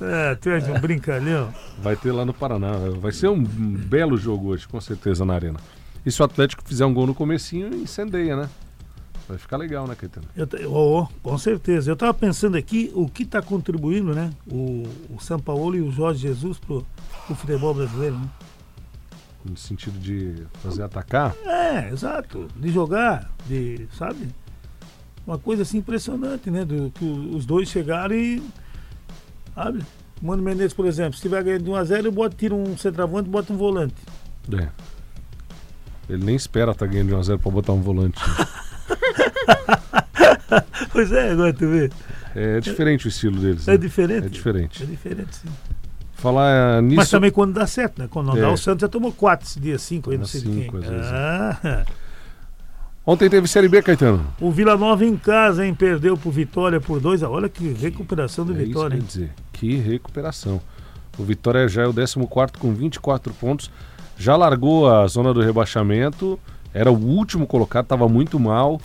É, 0.00 0.34
tu 0.34 0.50
és 0.50 0.68
um 0.68 0.78
brincalhão. 0.78 1.52
Vai 1.82 1.96
ter 1.96 2.12
lá 2.12 2.24
no 2.24 2.34
Paraná. 2.34 2.72
Vai 3.00 3.12
ser 3.12 3.28
um 3.28 3.42
belo 3.42 4.16
jogo 4.16 4.48
hoje, 4.48 4.66
com 4.66 4.80
certeza, 4.80 5.24
na 5.24 5.34
Arena. 5.34 5.58
E 6.04 6.10
se 6.10 6.20
o 6.22 6.24
Atlético 6.24 6.62
fizer 6.64 6.86
um 6.86 6.94
gol 6.94 7.06
no 7.06 7.14
comecinho, 7.14 7.74
incendeia, 7.74 8.36
né? 8.36 8.48
Vai 9.28 9.36
ficar 9.36 9.58
legal, 9.58 9.86
né, 9.86 9.94
Caetano? 9.94 10.26
Eu 10.34 10.72
oh, 10.72 11.06
com 11.22 11.36
certeza. 11.36 11.90
Eu 11.90 11.94
estava 11.94 12.14
pensando 12.14 12.56
aqui 12.56 12.90
o 12.94 13.06
que 13.06 13.24
está 13.24 13.42
contribuindo, 13.42 14.14
né? 14.14 14.30
O, 14.50 14.84
o 15.14 15.20
São 15.20 15.38
Paulo 15.38 15.76
e 15.76 15.82
o 15.82 15.90
Jorge 15.92 16.22
Jesus 16.22 16.56
pro, 16.56 16.86
pro 17.26 17.36
futebol 17.36 17.74
brasileiro, 17.74 18.16
né? 18.16 18.26
No 19.44 19.56
sentido 19.56 19.98
de 19.98 20.46
fazer 20.62 20.82
atacar. 20.82 21.34
É, 21.46 21.90
exato. 21.90 22.48
De 22.56 22.70
jogar, 22.70 23.30
de, 23.46 23.86
sabe? 23.96 24.28
Uma 25.26 25.38
coisa 25.38 25.62
assim 25.62 25.78
impressionante, 25.78 26.50
né? 26.50 26.64
Do, 26.64 26.90
que 26.90 27.04
os 27.04 27.46
dois 27.46 27.68
chegaram 27.68 28.14
e. 28.14 28.42
Sabe? 29.54 29.82
O 30.20 30.26
Mano 30.26 30.42
Menezes, 30.42 30.72
por 30.74 30.86
exemplo, 30.86 31.14
se 31.14 31.22
tiver 31.22 31.42
ganhando 31.44 31.64
de 31.64 31.70
1x0, 31.70 32.04
eu 32.04 32.12
boto, 32.12 32.36
tiro 32.36 32.56
um 32.56 32.76
centroavante 32.76 33.28
e 33.28 33.32
boto 33.32 33.52
um 33.52 33.56
volante. 33.56 33.94
É. 34.52 34.68
Ele 36.08 36.24
nem 36.24 36.34
espera 36.34 36.72
estar 36.72 36.86
ganhando 36.86 37.08
de 37.08 37.14
1x0 37.14 37.38
pra 37.38 37.50
botar 37.50 37.72
um 37.72 37.80
volante. 37.80 38.18
Pois 40.90 41.12
é, 41.12 41.30
agora 41.30 41.52
tu 41.52 41.68
vê. 41.68 41.90
É 42.34 42.60
diferente 42.60 43.06
o 43.06 43.08
estilo 43.08 43.40
deles. 43.40 43.68
É 43.68 43.72
né? 43.72 43.76
diferente. 43.76 44.26
É 44.26 44.28
diferente. 44.28 44.82
É 44.82 44.86
diferente, 44.86 45.36
sim. 45.36 45.48
Falar 46.18 46.82
nisso. 46.82 46.96
Mas 46.96 47.10
também 47.10 47.30
quando 47.30 47.52
dá 47.54 47.66
certo, 47.66 48.00
né? 48.00 48.08
Quando 48.10 48.26
não 48.26 48.36
É. 48.36 48.40
dá, 48.40 48.50
o 48.50 48.56
Santos 48.56 48.80
já 48.82 48.88
tomou 48.88 49.12
4 49.12 49.46
esse 49.46 49.58
dia, 49.60 49.78
5 49.78 50.10
aí, 50.10 50.18
não 50.18 50.26
sei 50.26 50.40
de 50.40 50.46
quem. 50.48 50.62
cinco, 50.64 50.78
vezes, 50.78 51.06
Ah, 51.06 51.84
Ontem 53.06 53.30
teve 53.30 53.48
Série 53.48 53.68
B, 53.68 53.80
Caetano. 53.80 54.26
o 54.40 54.50
Vila 54.50 54.76
Nova 54.76 55.02
em 55.04 55.16
casa, 55.16 55.64
hein? 55.66 55.72
Perdeu 55.74 56.14
pro 56.16 56.30
Vitória 56.30 56.78
por 56.78 57.00
2 57.00 57.22
a 57.22 57.30
Olha 57.30 57.48
que 57.48 57.72
recuperação 57.72 58.44
do 58.44 58.52
É 58.52 58.56
isso 58.56 58.62
que 58.64 58.68
Vitória, 58.68 58.94
ia 58.96 59.00
hein? 59.00 59.06
dizer. 59.06 59.30
Que 59.52 59.76
recuperação. 59.76 60.60
O 61.18 61.24
Vitória 61.24 61.66
já 61.68 61.82
é 61.82 61.86
o 61.86 61.94
14 61.94 62.16
com 62.58 62.74
24 62.74 63.32
pontos. 63.34 63.70
Já 64.18 64.36
largou 64.36 64.92
a 64.92 65.06
zona 65.06 65.32
do 65.32 65.40
rebaixamento. 65.40 66.38
Era 66.74 66.92
o 66.92 66.96
último 66.98 67.46
colocado, 67.46 67.84
estava 67.84 68.06
muito 68.08 68.38
mal. 68.38 68.78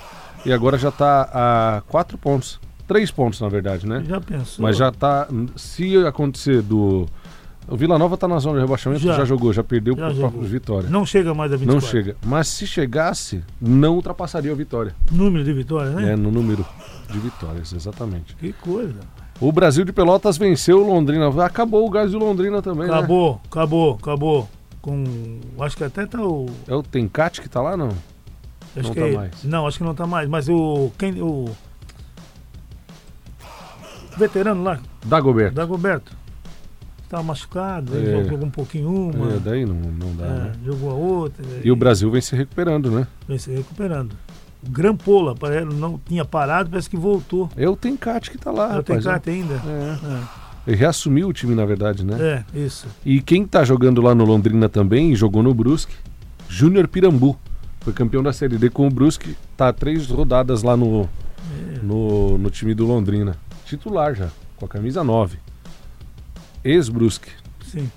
E 0.46 0.54
agora 0.54 0.78
já 0.78 0.90
está 0.90 1.30
a 1.34 1.82
4 1.90 2.18
pontos. 2.18 2.60
3 2.88 3.12
pontos, 3.12 3.42
na 3.42 3.50
verdade, 3.50 3.86
né? 3.88 4.04
Já 4.08 4.22
pensou? 4.22 4.64
Mas 4.64 4.78
já 4.78 4.90
tá. 4.92 5.28
Se 5.56 5.98
acontecer 6.06 6.62
do. 6.62 7.08
O 7.68 7.78
Vila 7.78 7.98
Nova 7.98 8.18
tá 8.18 8.28
na 8.28 8.40
zona 8.40 8.56
de 8.60 8.62
rebaixamento, 8.66 9.02
já, 9.02 9.16
Já. 9.18 9.26
jogou, 9.26 9.54
já 9.54 9.64
perdeu 9.64 9.96
Já 9.96 10.10
jogou. 10.10 10.30
próprio 10.32 10.42
Vitória. 10.50 10.90
Não 10.90 11.06
chega 11.06 11.34
mais 11.34 11.52
a 11.52 11.56
24. 11.56 11.74
Não 11.82 11.90
chega. 11.90 12.16
Mas 12.26 12.48
se 12.50 12.68
chegasse, 12.68 13.42
não 13.60 13.96
ultrapassaria 13.96 14.52
o 14.52 14.56
Vitória. 14.56 14.94
Número 15.12 15.44
de 15.44 15.54
vitória, 15.54 15.92
né? 15.92 16.12
É, 16.12 16.16
no 16.16 16.30
número 16.30 16.66
de 17.10 17.18
vitórias, 17.20 17.72
exatamente. 17.72 18.36
Que 18.36 18.52
coisa. 18.54 19.00
O 19.40 19.52
Brasil 19.52 19.86
de 19.86 19.94
Pelotas 19.94 20.38
venceu 20.38 20.82
o 20.84 20.88
Londrina. 20.88 21.28
Acabou 21.44 21.86
o 21.88 21.90
gás 21.90 22.12
do 22.12 22.20
Londrina 22.20 22.62
também, 22.62 22.88
né? 22.88 22.94
Acabou, 22.94 23.42
acabou, 23.50 23.94
acabou. 24.02 24.50
Com. 24.82 25.40
Acho 25.60 25.78
que 25.78 25.84
até 25.86 26.06
tá 26.06 26.22
o. 26.22 26.48
É 26.68 26.76
o 26.76 26.84
Tencate 26.84 27.42
que 27.42 27.48
tá 27.50 27.62
lá, 27.62 27.78
não? 27.78 27.90
Acho 28.76 28.88
Não 28.90 28.94
que 28.94 29.00
tá 29.00 29.08
é- 29.08 29.16
mais. 29.16 29.44
Não, 29.44 29.66
acho 29.68 29.78
que 29.78 29.84
não 29.84 29.96
tá 29.96 30.06
mais. 30.06 30.28
Mas 30.30 30.50
o. 30.50 30.92
Quem. 30.98 31.22
O. 31.22 31.46
o 31.46 31.56
veterano 34.18 34.64
lá, 34.64 34.80
Dagoberto. 35.06 35.56
Dagoberto. 35.56 36.23
Estava 37.14 37.28
machucado, 37.28 37.96
ele 37.96 38.10
É. 38.10 38.24
jogou 38.24 38.48
um 38.48 38.50
pouquinho 38.50 38.90
uma. 38.90 39.34
É, 39.34 39.38
daí 39.40 39.68
não, 39.68 39.76
não 39.76 40.16
dá, 40.16 40.26
é, 40.26 40.30
né? 40.30 40.52
jogou 40.66 40.90
a 40.90 40.94
outra. 40.96 41.46
E 41.64 41.72
o 41.72 41.76
Brasil 41.76 42.10
vem 42.10 42.22
se 42.22 42.36
recuperando, 42.36 42.90
né? 42.90 43.06
Vem 43.28 43.38
se 43.38 43.52
recuperando. 43.52 44.14
O 44.66 44.72
Grampola, 44.72 45.36
não 45.76 46.00
tinha 46.08 46.26
parado, 46.26 46.72
parece 46.72 46.90
que 46.90 46.98
voltou. 46.98 47.52
É 47.56 47.70
o 47.70 47.76
Tencate 47.76 48.32
que 48.32 48.38
tá 48.40 48.50
lá, 48.50 48.82
tem 48.82 48.96
rapaz. 48.96 49.04
carta 49.04 49.30
ainda. 49.30 49.54
É. 49.54 50.24
Ele 50.66 50.76
reassumiu 50.76 51.28
o 51.28 51.34
time, 51.34 51.54
na 51.54 51.66
verdade, 51.66 52.04
né? 52.04 52.18
É, 52.20 52.44
é, 52.58 52.60
isso. 52.66 52.88
E 53.06 53.22
quem 53.22 53.46
tá 53.46 53.64
jogando 53.64 54.02
lá 54.02 54.16
no 54.16 54.26
Londrina 54.26 54.68
também, 54.68 55.12
e 55.12 55.16
jogou 55.16 55.44
no 55.44 55.54
Brusque, 55.54 55.94
Júnior 56.50 56.88
Pirambu. 56.88 57.38
Foi 57.82 57.94
campeão 57.94 58.24
da 58.24 58.34
Série 58.34 58.58
D 58.58 58.72
com 58.72 58.88
o 58.88 58.90
Brusque, 58.90 59.36
tá 59.56 59.72
três 59.72 60.08
rodadas 60.08 60.64
lá 60.64 60.76
no, 60.76 61.08
no, 61.84 62.40
no 62.40 62.50
time 62.50 62.74
do 62.74 62.88
Londrina. 62.88 63.36
Titular 63.68 64.16
já, 64.16 64.30
com 64.58 64.66
a 64.66 64.68
camisa 64.68 65.04
9. 65.04 65.38
Ex-Brusque. 66.64 67.30
Sim. 67.66 67.90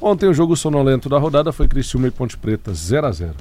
Ontem 0.00 0.28
o 0.28 0.34
jogo 0.34 0.56
sonolento 0.56 1.08
da 1.08 1.18
rodada 1.18 1.52
foi 1.52 1.66
Criciúma 1.68 2.06
e 2.08 2.10
Ponte 2.10 2.36
Preta, 2.36 2.72
0 2.74 3.06
a 3.06 3.12
0 3.12 3.34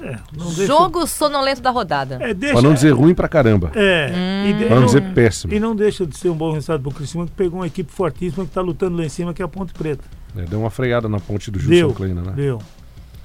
É, 0.00 0.18
deixa- 0.32 0.66
Jogo 0.66 1.06
sonolento 1.06 1.60
da 1.62 1.70
rodada. 1.70 2.18
É, 2.20 2.32
deixa. 2.34 2.54
Pra 2.54 2.62
não 2.62 2.74
dizer 2.74 2.90
ruim 2.92 3.14
pra 3.14 3.26
caramba. 3.28 3.72
É, 3.74 4.12
Hum. 4.14 4.48
e, 4.50 4.52
de- 4.52 4.64
Pra 4.66 4.76
não 4.78 4.86
dizer 4.86 5.02
péssimo. 5.14 5.52
e 5.54 5.58
não 5.58 5.74
deixa 5.74 6.06
de 6.06 6.16
ser 6.16 6.28
um 6.28 6.36
bom 6.36 6.52
resultado 6.52 6.82
pro 6.82 6.92
Criciúma, 6.92 7.24
que 7.26 7.32
pegou 7.32 7.60
uma 7.60 7.66
equipe 7.66 7.90
fortíssima 7.90 8.44
que 8.44 8.50
tá 8.52 8.60
lutando 8.60 8.96
lá 8.98 9.04
em 9.04 9.08
cima, 9.08 9.32
que 9.34 9.40
é 9.42 9.44
a 9.44 9.48
Ponte 9.48 9.72
Preta. 9.72 10.04
É, 10.36 10.42
deu 10.42 10.60
uma 10.60 10.70
freada 10.70 11.08
na 11.08 11.18
ponte 11.18 11.50
do 11.50 11.58
Gilson 11.58 11.94
Kleina, 11.94 12.20
né? 12.20 12.32
deu. 12.36 12.60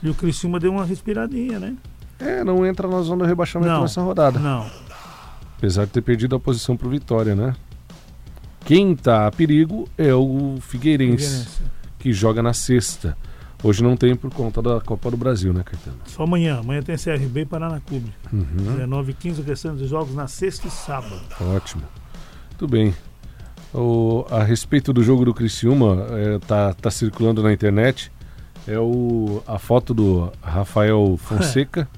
E 0.01 0.09
o 0.09 0.13
Criciúma 0.15 0.59
deu 0.61 0.71
uma 0.71 0.85
respiradinha, 0.85 1.59
né? 1.59 1.75
É, 2.17 2.41
não 2.43 2.65
entra 2.65 2.87
na 2.87 3.01
zona 3.01 3.25
do 3.25 3.27
rebaixamento 3.27 3.69
Não. 3.71 3.81
nessa 3.81 4.01
rodada. 4.01 4.39
Não. 4.39 4.65
Apesar 5.57 5.85
de 5.85 5.91
ter 5.91 6.01
perdido 6.01 6.35
a 6.35 6.39
posição 6.39 6.77
pro 6.77 6.89
Vitória, 6.89 7.35
né? 7.35 7.53
Quem 8.71 8.95
tá 8.95 9.27
a 9.27 9.31
perigo 9.33 9.85
é 9.97 10.13
o 10.15 10.55
Figueirense, 10.61 11.25
Figueirense. 11.25 11.61
que 11.99 12.13
joga 12.13 12.41
na 12.41 12.53
sexta. 12.53 13.17
Hoje 13.61 13.83
não 13.83 13.97
tem 13.97 14.15
por 14.15 14.33
conta 14.33 14.61
da 14.61 14.79
Copa 14.79 15.11
do 15.11 15.17
Brasil, 15.17 15.51
né, 15.51 15.61
Caetano? 15.61 15.97
Só 16.05 16.23
amanhã. 16.23 16.59
Amanhã 16.59 16.81
tem 16.81 16.95
CRB 16.95 17.41
e 17.41 17.45
Paraná 17.45 17.81
Clube. 17.81 18.13
Uhum. 18.31 18.45
19 18.77 19.11
e 19.11 19.13
15, 19.13 19.43
questão 19.43 19.75
dos 19.75 19.89
jogos 19.89 20.15
na 20.15 20.25
sexta 20.25 20.69
e 20.69 20.71
sábado. 20.71 21.19
Ótimo. 21.53 21.83
Tudo 22.57 22.71
bem. 22.71 22.95
O- 23.73 24.25
a 24.31 24.41
respeito 24.41 24.93
do 24.93 25.03
jogo 25.03 25.25
do 25.25 25.33
Criciúma, 25.33 26.07
é, 26.11 26.39
tá, 26.39 26.89
circulando 26.89 27.43
na 27.43 27.51
internet, 27.51 28.09
é 28.65 28.79
o, 28.79 29.43
a 29.45 29.59
foto 29.59 29.93
do 29.93 30.31
Rafael 30.41 31.17
Fonseca 31.21 31.89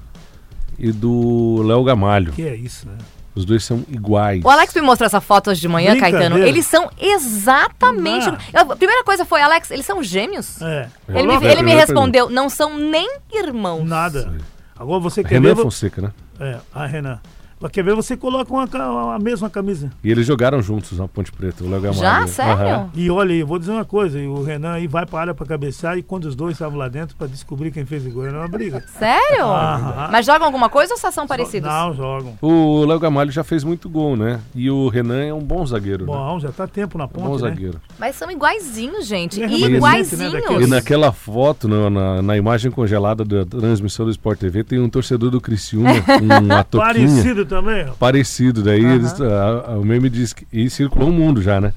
e 0.76 0.90
do 0.90 1.62
Léo 1.62 1.84
Gamalho. 1.84 2.32
Que 2.32 2.42
é 2.42 2.56
isso, 2.56 2.88
né? 2.88 2.98
Os 3.34 3.44
dois 3.44 3.64
são 3.64 3.84
iguais. 3.88 4.44
O 4.44 4.48
Alex 4.48 4.72
me 4.74 4.80
mostrou 4.80 5.06
essa 5.06 5.20
foto 5.20 5.50
hoje 5.50 5.60
de 5.60 5.68
manhã. 5.68 5.98
Caetano. 5.98 6.38
Eles 6.38 6.66
são 6.66 6.88
exatamente. 7.00 8.28
A 8.52 8.64
primeira 8.76 9.02
coisa 9.02 9.24
foi, 9.24 9.42
Alex, 9.42 9.70
eles 9.70 9.84
são 9.84 10.02
gêmeos? 10.02 10.60
É. 10.62 10.88
É. 11.08 11.18
Ele 11.18 11.26
me, 11.26 11.46
ele 11.46 11.62
me 11.62 11.74
respondeu, 11.74 12.30
não 12.30 12.48
são 12.48 12.78
nem 12.78 13.18
irmãos. 13.32 13.84
Nada. 13.84 14.32
Agora 14.78 15.00
você 15.00 15.22
quer 15.22 15.40
Renan 15.40 15.54
ver. 15.54 15.62
Fonseca, 15.62 16.02
né? 16.02 16.12
É, 16.38 16.58
a 16.72 16.86
Renan. 16.86 17.20
Mas 17.64 17.72
quer 17.72 17.82
ver, 17.82 17.94
você 17.94 18.14
coloca 18.14 18.52
uma, 18.52 19.14
a 19.14 19.18
mesma 19.18 19.48
camisa. 19.48 19.90
E 20.04 20.10
eles 20.10 20.26
jogaram 20.26 20.60
juntos 20.60 20.98
na 20.98 21.08
Ponte 21.08 21.32
Preta, 21.32 21.64
o 21.64 21.70
Léo 21.70 21.80
Gamalho. 21.80 21.98
Já? 21.98 22.26
Sério? 22.26 22.52
Aham. 22.52 22.90
E 22.94 23.10
olha, 23.10 23.32
eu 23.32 23.46
vou 23.46 23.58
dizer 23.58 23.72
uma 23.72 23.86
coisa, 23.86 24.20
e 24.20 24.26
o 24.28 24.42
Renan 24.42 24.72
aí 24.72 24.86
vai 24.86 25.06
pra 25.06 25.20
área 25.20 25.34
pra 25.34 25.46
cabecear 25.46 25.96
e 25.96 26.02
quando 26.02 26.26
os 26.26 26.36
dois 26.36 26.52
estavam 26.56 26.76
lá 26.78 26.88
dentro 26.88 27.16
pra 27.16 27.26
descobrir 27.26 27.70
quem 27.70 27.86
fez 27.86 28.04
o 28.06 28.10
gol, 28.10 28.26
era 28.26 28.36
uma 28.38 28.48
briga. 28.48 28.84
Sério? 28.98 29.46
Ah, 29.46 30.10
Mas 30.12 30.26
jogam 30.26 30.44
alguma 30.44 30.68
coisa 30.68 30.92
ou 30.92 30.98
só 30.98 31.10
são 31.10 31.26
parecidos? 31.26 31.66
Não, 31.70 31.94
jogam. 31.94 32.34
O 32.42 32.84
Léo 32.84 32.98
Gamalho 33.00 33.30
já 33.30 33.42
fez 33.42 33.64
muito 33.64 33.88
gol, 33.88 34.14
né? 34.14 34.40
E 34.54 34.70
o 34.70 34.88
Renan 34.88 35.22
é 35.24 35.32
um 35.32 35.40
bom 35.40 35.64
zagueiro, 35.64 36.04
né? 36.04 36.12
Bom, 36.12 36.38
já 36.38 36.52
tá 36.52 36.66
tempo 36.66 36.98
na 36.98 37.04
Um 37.04 37.08
bom 37.08 37.22
ponte, 37.30 37.42
né? 37.44 37.48
zagueiro. 37.48 37.80
Mas 37.98 38.14
são 38.16 38.30
iguaizinhos, 38.30 39.06
gente. 39.06 39.42
É 39.42 39.46
né, 39.48 39.54
Iguaizinhos. 39.54 40.32
daquele- 40.34 40.64
E 40.64 40.66
naquela 40.66 41.12
foto, 41.12 41.66
no- 41.66 41.88
na, 41.88 42.20
na 42.20 42.36
imagem 42.36 42.70
congelada 42.70 43.24
da 43.24 43.46
transmissão 43.46 44.04
do 44.04 44.10
Sport 44.10 44.38
TV, 44.38 44.62
tem 44.64 44.78
um 44.78 44.88
torcedor 44.90 45.30
do 45.30 45.40
Criciúma, 45.40 45.88
uma 46.42 46.62
toquinha. 46.62 46.92
Parecido 47.08 47.53
também. 47.56 47.86
Parecido. 47.98 48.62
Daí 48.62 48.84
eles, 48.84 49.18
a- 49.20 49.72
a- 49.72 49.78
o 49.78 49.84
meme 49.84 50.08
diz 50.10 50.32
que. 50.32 50.46
E 50.52 50.68
circulou 50.70 51.08
o 51.08 51.12
mundo 51.12 51.40
já, 51.42 51.60
né? 51.60 51.72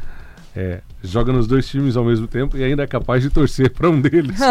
É, 0.55 0.81
joga 1.03 1.31
nos 1.31 1.47
dois 1.47 1.67
times 1.67 1.95
ao 1.95 2.03
mesmo 2.03 2.27
tempo 2.27 2.57
e 2.57 2.63
ainda 2.63 2.83
é 2.83 2.87
capaz 2.87 3.21
de 3.21 3.29
torcer 3.29 3.69
pra 3.71 3.89
um 3.89 4.01
deles. 4.01 4.39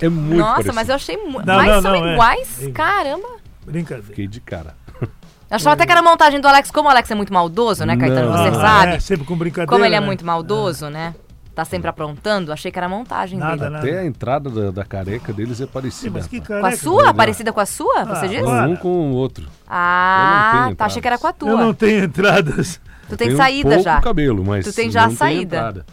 é 0.00 0.08
muito 0.08 0.38
Nossa, 0.38 0.52
parecido. 0.54 0.74
mas 0.74 0.88
eu 0.88 0.94
achei 0.94 1.16
muito. 1.16 1.46
Não, 1.46 1.56
Mas 1.56 1.68
não, 1.68 1.82
são 1.82 1.92
não, 1.92 2.06
é. 2.06 2.12
iguais? 2.14 2.62
É. 2.62 2.70
Caramba. 2.70 3.28
Brincadeira. 3.64 4.06
Fiquei 4.08 4.26
de 4.26 4.40
cara. 4.40 4.74
Eu 5.00 5.56
achava 5.56 5.74
até 5.74 5.84
que 5.84 5.92
era 5.92 6.02
montagem 6.02 6.40
do 6.40 6.48
Alex. 6.48 6.70
Como 6.70 6.88
o 6.88 6.90
Alex 6.90 7.10
é 7.10 7.14
muito 7.14 7.32
maldoso, 7.32 7.84
né, 7.84 7.96
Caetano? 7.96 8.30
Não. 8.30 8.38
Você 8.38 8.48
Ah, 8.48 8.54
sabe. 8.60 8.92
É, 8.94 9.00
sempre 9.00 9.26
com 9.26 9.36
brincadeira. 9.36 9.68
Como 9.70 9.84
ele 9.84 9.94
é 9.94 10.00
né? 10.00 10.06
muito 10.06 10.24
maldoso, 10.24 10.88
né? 10.88 11.14
Tá 11.54 11.66
sempre 11.66 11.86
aprontando, 11.88 12.50
achei 12.50 12.72
que 12.72 12.78
era 12.78 12.88
montagem 12.88 13.38
Nada, 13.38 13.56
dele. 13.56 13.70
nada. 13.72 13.86
Até 13.86 13.98
a 13.98 14.04
entrada 14.06 14.48
da, 14.48 14.70
da 14.70 14.84
careca 14.86 15.34
deles 15.34 15.60
é 15.60 15.66
Sim, 15.66 15.70
parecida. 15.70 16.10
mas 16.10 16.26
que 16.26 16.38
rapaz. 16.38 16.48
Com 16.48 16.54
a 16.54 16.62
careca. 16.62 16.82
sua? 16.82 17.02
Não. 17.04 17.14
Parecida 17.14 17.52
com 17.52 17.60
a 17.60 17.66
sua? 17.66 18.04
Você 18.06 18.24
Ah, 18.24 18.28
diz? 18.28 18.40
claro. 18.40 18.70
Um 18.70 18.76
com 18.76 18.88
o 18.88 19.14
outro. 19.14 19.44
Eu 19.44 19.50
Ah, 19.68 20.72
tá. 20.76 20.86
Achei 20.86 21.02
que 21.02 21.08
era 21.08 21.18
com 21.18 21.26
a 21.26 21.30
Eu 21.30 21.34
tua. 21.34 21.56
não 21.56 21.74
tenho 21.74 22.04
entradas. 22.04 22.80
Tu 23.08 23.16
tem 23.18 23.36
saída 23.36 23.68
pouco 23.68 23.84
já. 23.84 24.00
cabelo, 24.00 24.42
mas 24.42 24.64
Tu 24.64 24.72
tem 24.72 24.90
já 24.90 25.06
não 25.06 25.12
a 25.12 25.16
saída. 25.16 25.56
entrada. 25.56 25.86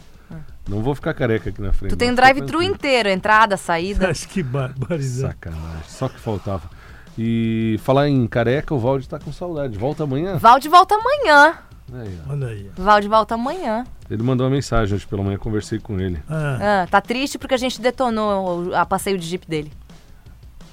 Não 0.70 0.82
vou 0.82 0.96
ficar 0.96 1.14
careca 1.14 1.50
aqui 1.50 1.62
na 1.62 1.74
frente. 1.74 1.90
Tu 1.92 1.98
tem 1.98 2.12
um 2.12 2.16
drive-thru 2.16 2.62
inteiro, 2.62 3.10
entrada, 3.10 3.58
saída. 3.58 4.08
Acho 4.12 4.28
que 4.30 4.42
barbaridade. 4.42 5.04
Sacanagem, 5.10 5.84
só 5.88 6.08
que 6.08 6.20
faltava. 6.20 6.70
E 7.18 7.78
falar 7.84 8.08
em 8.08 8.26
careca, 8.28 8.74
o 8.74 8.80
Valde 8.80 9.10
tá 9.10 9.20
com 9.20 9.34
saudade. 9.34 9.78
Volta 9.78 10.04
amanhã? 10.04 10.38
Valde 10.38 10.70
volta 10.70 10.96
amanhã. 10.96 11.56
Aí. 11.94 12.20
Olha 12.30 12.48
aí. 12.48 12.70
Valde 12.78 13.08
volta 13.08 13.36
amanhã. 13.36 13.86
Ele 14.10 14.22
mandou 14.24 14.46
uma 14.48 14.54
mensagem 14.56 14.96
hoje 14.96 15.06
pela 15.08 15.24
manhã, 15.24 15.38
conversei 15.38 15.80
com 15.80 16.00
ele. 16.00 16.20
Ah, 16.30 16.84
Ah, 16.84 16.88
tá 16.90 17.00
triste 17.02 17.38
porque 17.38 17.54
a 17.54 17.58
gente 17.58 17.82
detonou 17.82 18.68
o- 18.70 18.76
a 18.76 18.86
passeio 18.86 19.18
de 19.18 19.26
jeep 19.28 19.48
dele. 19.48 19.72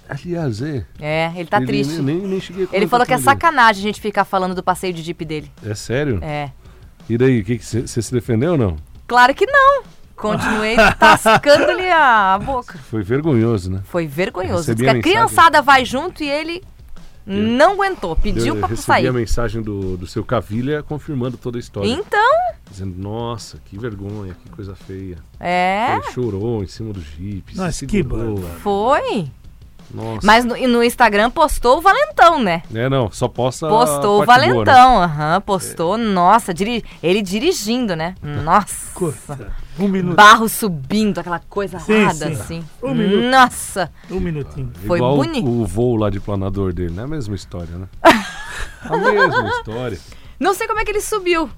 Aliás, 0.09 0.63
é. 0.63 0.85
É, 1.01 1.33
ele 1.35 1.49
tá 1.49 1.57
ele- 1.59 1.67
triste. 1.67 2.01
Nem, 2.01 2.19
nem 2.19 2.41
cheguei 2.41 2.69
a 2.73 2.77
Ele 2.77 2.87
falou 2.87 3.05
que 3.05 3.13
é 3.13 3.17
com 3.17 3.21
ele. 3.21 3.25
sacanagem 3.25 3.81
a 3.83 3.87
gente 3.87 4.01
ficar 4.01 4.25
falando 4.25 4.55
do 4.55 4.63
passeio 4.63 4.93
de 4.93 5.03
jeep 5.03 5.25
dele. 5.25 5.51
É 5.65 5.75
sério? 5.75 6.21
É. 6.23 6.51
E 7.09 7.19
daí, 7.19 7.43
você 7.43 7.87
se 8.03 8.13
defendeu 8.13 8.53
ou 8.53 8.59
não? 8.59 8.77
Claro 9.07 9.35
que 9.35 9.47
não. 9.47 9.83
Continuei 10.15 10.77
tascando-lhe 10.99 11.91
a, 11.91 12.35
a 12.35 12.39
boca. 12.39 12.79
Foi 12.91 13.03
vergonhoso, 13.03 13.71
né? 13.71 13.81
Foi 13.85 14.07
vergonhoso. 14.07 14.75
Diz 14.75 14.83
que 14.85 14.89
a 14.89 15.01
criançada 15.03 15.61
vai 15.61 15.85
junto 15.85 16.23
e 16.23 16.29
ele 16.29 16.63
não 17.27 17.73
aguentou. 17.73 18.15
Pediu 18.17 18.55
eu 18.55 18.57
pra 18.61 18.69
recebi 18.69 18.87
sair. 18.87 19.09
a 19.09 19.13
mensagem 19.13 19.61
do, 19.61 19.97
do 19.97 20.07
seu 20.07 20.25
Cavilha 20.25 20.83
confirmando 20.83 21.37
toda 21.37 21.59
a 21.59 21.61
história. 21.61 21.89
Então, 21.89 22.37
Dizendo, 22.71 22.97
nossa, 22.99 23.59
que 23.65 23.79
vergonha, 23.79 24.35
que 24.43 24.51
coisa 24.51 24.75
feia. 24.75 25.19
é. 25.41 25.95
Ele 25.95 26.03
chorou 26.13 26.63
em 26.63 26.67
cima 26.67 26.93
do 26.93 27.01
jipe. 27.01 27.53
se 27.53 27.59
Nossa, 27.59 27.87
que 27.87 28.03
bárbaro. 28.03 28.39
Foi. 28.61 29.31
Nossa. 29.93 30.21
Mas 30.27 30.45
no, 30.45 30.57
no 30.69 30.83
Instagram 30.83 31.31
postou 31.31 31.79
o 31.79 31.81
Valentão, 31.81 32.43
né? 32.43 32.63
É, 32.75 32.89
não, 32.89 33.11
só 33.11 33.29
posta 33.29 33.67
a 33.67 33.71
Postou 33.71 34.23
o 34.23 34.27
parte 34.27 34.49
boa, 34.49 34.65
né? 34.65 34.73
Valentão, 34.73 35.03
aham, 35.03 35.41
postou, 35.41 35.97
nossa, 35.97 36.53
diri- 36.53 36.85
ele 37.03 37.23
dirigindo, 37.23 37.95
né? 37.95 38.15
Nossa. 38.23 38.93
coisa. 38.93 39.53
Um 39.79 39.89
minuto. 39.89 40.17
Barro 40.17 40.49
subindo, 40.49 41.19
aquela 41.19 41.39
coisa 41.39 41.79
Sim, 41.79 42.03
rada 42.05 42.15
sim. 42.27 42.33
assim. 42.33 42.65
Um 42.83 42.95
minuto. 42.95 43.31
Nossa. 43.31 43.91
Um 44.11 44.19
minutinho. 44.21 44.73
Foi 44.87 44.99
Igual 44.99 45.15
o- 45.15 45.17
bonito. 45.19 45.49
o 45.49 45.67
voo 45.67 45.97
lá 45.97 46.09
de 46.11 46.19
planador 46.19 46.73
dele, 46.73 46.95
né? 46.95 47.03
A 47.03 47.07
mesma 47.07 47.35
história, 47.35 47.77
né? 47.77 47.87
a 48.83 48.97
mesma 48.97 49.49
história. 49.51 49.99
Não 50.41 50.55
sei 50.55 50.67
como 50.67 50.81
é 50.81 50.85
que 50.85 50.91
ele 50.91 51.01
subiu. 51.01 51.49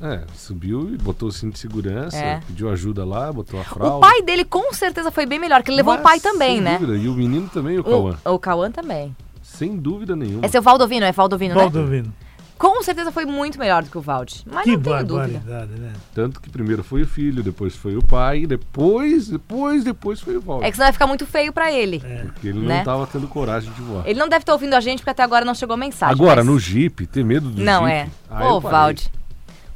É, 0.00 0.22
subiu 0.34 0.90
e 0.94 0.96
botou 0.96 1.28
o 1.28 1.32
cinto 1.32 1.54
de 1.54 1.58
segurança, 1.58 2.16
É. 2.16 2.40
pediu 2.46 2.70
ajuda 2.70 3.04
lá, 3.04 3.32
botou 3.32 3.60
a 3.60 3.64
fralda. 3.64 3.96
O 3.96 4.00
pai 4.00 4.22
dele 4.22 4.44
com 4.44 4.72
certeza 4.72 5.10
foi 5.10 5.26
bem 5.26 5.38
melhor, 5.38 5.62
que 5.62 5.70
ele 5.70 5.78
levou 5.78 5.94
Mas, 5.94 6.00
o 6.00 6.04
pai 6.04 6.20
também, 6.20 6.56
sem 6.56 6.60
né? 6.60 6.78
Dúvida. 6.78 6.96
E 6.98 7.08
o 7.08 7.14
menino 7.14 7.48
também, 7.48 7.78
o 7.78 7.80
O, 7.80 7.84
Cauã. 7.84 8.16
o 8.24 8.38
Cauã 8.38 8.70
também. 8.70 9.14
Sem 9.42 9.76
dúvida 9.76 10.14
nenhuma. 10.14 10.44
É 10.44 10.48
seu 10.48 10.62
Valdovino, 10.62 11.04
é 11.04 11.10
Valdovino, 11.12 11.54
né? 11.54 11.60
Valdovino. 11.60 12.12
Com 12.56 12.82
certeza 12.82 13.12
foi 13.12 13.24
muito 13.24 13.56
melhor 13.56 13.84
do 13.84 13.90
que 13.90 13.96
o 13.96 14.00
Valde. 14.00 14.44
Mas 14.52 14.64
Que 14.64 14.72
não 14.72 14.80
tenho 14.82 15.04
dúvida. 15.04 15.40
né? 15.66 15.92
Tanto 16.12 16.40
que 16.40 16.50
primeiro 16.50 16.82
foi 16.82 17.02
o 17.02 17.06
filho, 17.06 17.40
depois 17.40 17.74
foi 17.76 17.96
o 17.96 18.02
pai, 18.04 18.46
depois, 18.46 19.28
depois, 19.28 19.84
depois 19.84 20.20
foi 20.20 20.36
o 20.36 20.40
Valde. 20.40 20.64
É 20.64 20.70
que 20.70 20.76
senão 20.76 20.86
vai 20.86 20.92
ficar 20.92 21.06
muito 21.06 21.24
feio 21.24 21.52
pra 21.52 21.70
ele. 21.72 22.02
É. 22.04 22.24
Porque 22.24 22.48
ele 22.48 22.58
né? 22.58 22.78
não 22.78 22.84
tava 22.84 23.06
tendo 23.06 23.28
coragem 23.28 23.72
de 23.72 23.80
voar. 23.80 24.02
Ele 24.08 24.18
não 24.18 24.28
deve 24.28 24.42
estar 24.42 24.52
ouvindo 24.54 24.74
a 24.74 24.80
gente 24.80 24.98
porque 25.00 25.10
até 25.10 25.22
agora 25.22 25.44
não 25.44 25.54
chegou 25.54 25.76
mensagem. 25.76 26.12
Agora, 26.12 26.42
mas- 26.42 26.46
no 26.52 26.58
Jeep, 26.58 27.06
ter 27.06 27.24
medo 27.24 27.48
do 27.48 27.62
Não, 27.62 27.82
Jeep. 27.86 27.92
é. 27.94 28.08
Ah, 28.28 28.52
Ô. 28.52 28.60
Valde. 28.60 29.08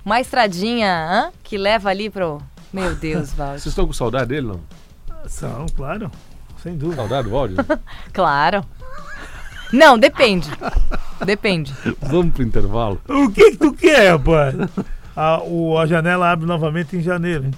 Uma 0.04 0.20
estradinha 0.20 0.88
hã? 0.90 1.32
que 1.42 1.56
leva 1.56 1.88
ali 1.90 2.10
pro. 2.10 2.40
Meu 2.72 2.94
Deus, 2.94 3.32
Valde. 3.34 3.60
Vocês 3.62 3.66
estão 3.72 3.86
com 3.86 3.92
saudade 3.92 4.26
dele, 4.26 4.48
não? 4.48 4.60
São, 5.26 5.66
claro. 5.76 6.10
Sem 6.62 6.76
dúvida. 6.76 6.96
Saudade 6.96 7.28
do 7.28 7.30
Valde? 7.34 7.54
Claro. 8.12 8.64
Não, 9.72 9.98
depende. 9.98 10.50
Depende. 11.24 11.72
Vamos 12.00 12.34
pro 12.34 12.42
intervalo. 12.42 13.00
O 13.08 13.30
que, 13.30 13.52
que 13.52 13.56
tu 13.56 13.72
quer, 13.72 14.10
rapaz? 14.10 14.54
A, 15.16 15.42
o, 15.42 15.78
a 15.78 15.86
janela 15.86 16.30
abre 16.30 16.46
novamente 16.46 16.94
em 16.96 17.00
janeiro, 17.00 17.46
hein? 17.46 17.52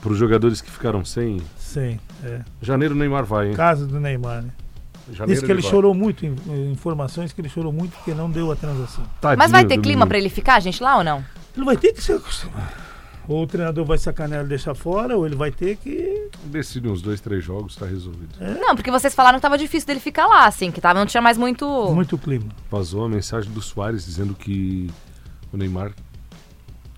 Para 0.00 0.12
os 0.12 0.18
jogadores 0.18 0.60
que 0.62 0.70
ficaram 0.70 1.04
sem. 1.04 1.42
Sim, 1.58 1.98
é. 2.24 2.40
Janeiro 2.62 2.94
o 2.94 2.98
Neymar 2.98 3.24
vai, 3.24 3.48
hein? 3.48 3.54
Caso 3.54 3.86
do 3.86 4.00
Neymar, 4.00 4.42
né? 4.42 4.50
Janeiro 5.12 5.32
Disse 5.34 5.44
que 5.44 5.52
ele 5.52 5.60
vai. 5.60 5.70
chorou 5.70 5.92
muito, 5.92 6.24
informações 6.72 7.30
que 7.32 7.40
ele 7.42 7.48
chorou 7.50 7.72
muito 7.72 7.92
porque 7.96 8.14
não 8.14 8.30
deu 8.30 8.50
a 8.50 8.56
transação. 8.56 9.04
Tadinho 9.20 9.38
Mas 9.38 9.50
vai 9.50 9.66
ter 9.66 9.78
clima 9.78 10.06
pra 10.06 10.16
ele 10.16 10.30
ficar, 10.30 10.60
gente, 10.60 10.82
lá 10.82 10.96
ou 10.96 11.04
não? 11.04 11.22
Ele 11.56 11.64
vai 11.64 11.76
ter 11.76 11.92
que 11.92 12.02
se 12.02 12.12
acostumar. 12.12 12.82
Ou 13.26 13.42
o 13.44 13.46
treinador 13.46 13.86
vai 13.86 13.96
sacanear 13.96 14.44
e 14.44 14.48
deixar 14.48 14.74
fora, 14.74 15.16
ou 15.16 15.24
ele 15.24 15.34
vai 15.34 15.50
ter 15.50 15.76
que. 15.76 16.28
Decide 16.44 16.88
uns 16.88 17.00
dois, 17.00 17.20
três 17.22 17.42
jogos, 17.42 17.74
tá 17.74 17.86
resolvido. 17.86 18.34
Não, 18.60 18.74
porque 18.76 18.90
vocês 18.90 19.14
falaram 19.14 19.38
que 19.38 19.42
tava 19.42 19.56
difícil 19.56 19.86
dele 19.86 20.00
ficar 20.00 20.26
lá, 20.26 20.46
assim, 20.46 20.70
que 20.70 20.78
tava, 20.80 20.98
não 20.98 21.06
tinha 21.06 21.22
mais 21.22 21.38
muito. 21.38 21.66
Muito 21.94 22.18
clima. 22.18 22.44
Vazou 22.70 23.04
a 23.04 23.08
mensagem 23.08 23.50
do 23.50 23.62
Soares 23.62 24.04
dizendo 24.04 24.34
que 24.34 24.90
o 25.50 25.56
Neymar 25.56 25.92